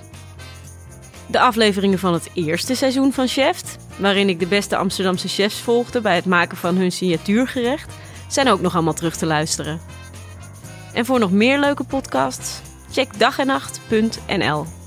[1.26, 3.60] De afleveringen van het eerste seizoen van Chef,
[3.96, 7.94] waarin ik de beste Amsterdamse chefs volgde bij het maken van hun signatuurgerecht,
[8.28, 9.80] zijn ook nog allemaal terug te luisteren.
[10.92, 14.77] En voor nog meer leuke podcasts, check dagenacht.nl.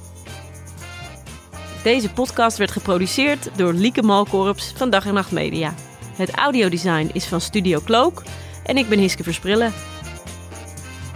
[1.83, 5.73] Deze podcast werd geproduceerd door Lieke Malkorps van Dag en Nacht Media.
[6.15, 8.23] Het audiodesign is van Studio Cloak
[8.63, 9.73] en ik ben Hiske Versprillen.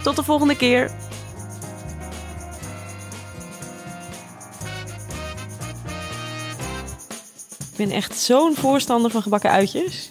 [0.02, 0.84] Tot de volgende keer!
[7.58, 10.08] Ik ben echt zo'n voorstander van gebakken uitjes.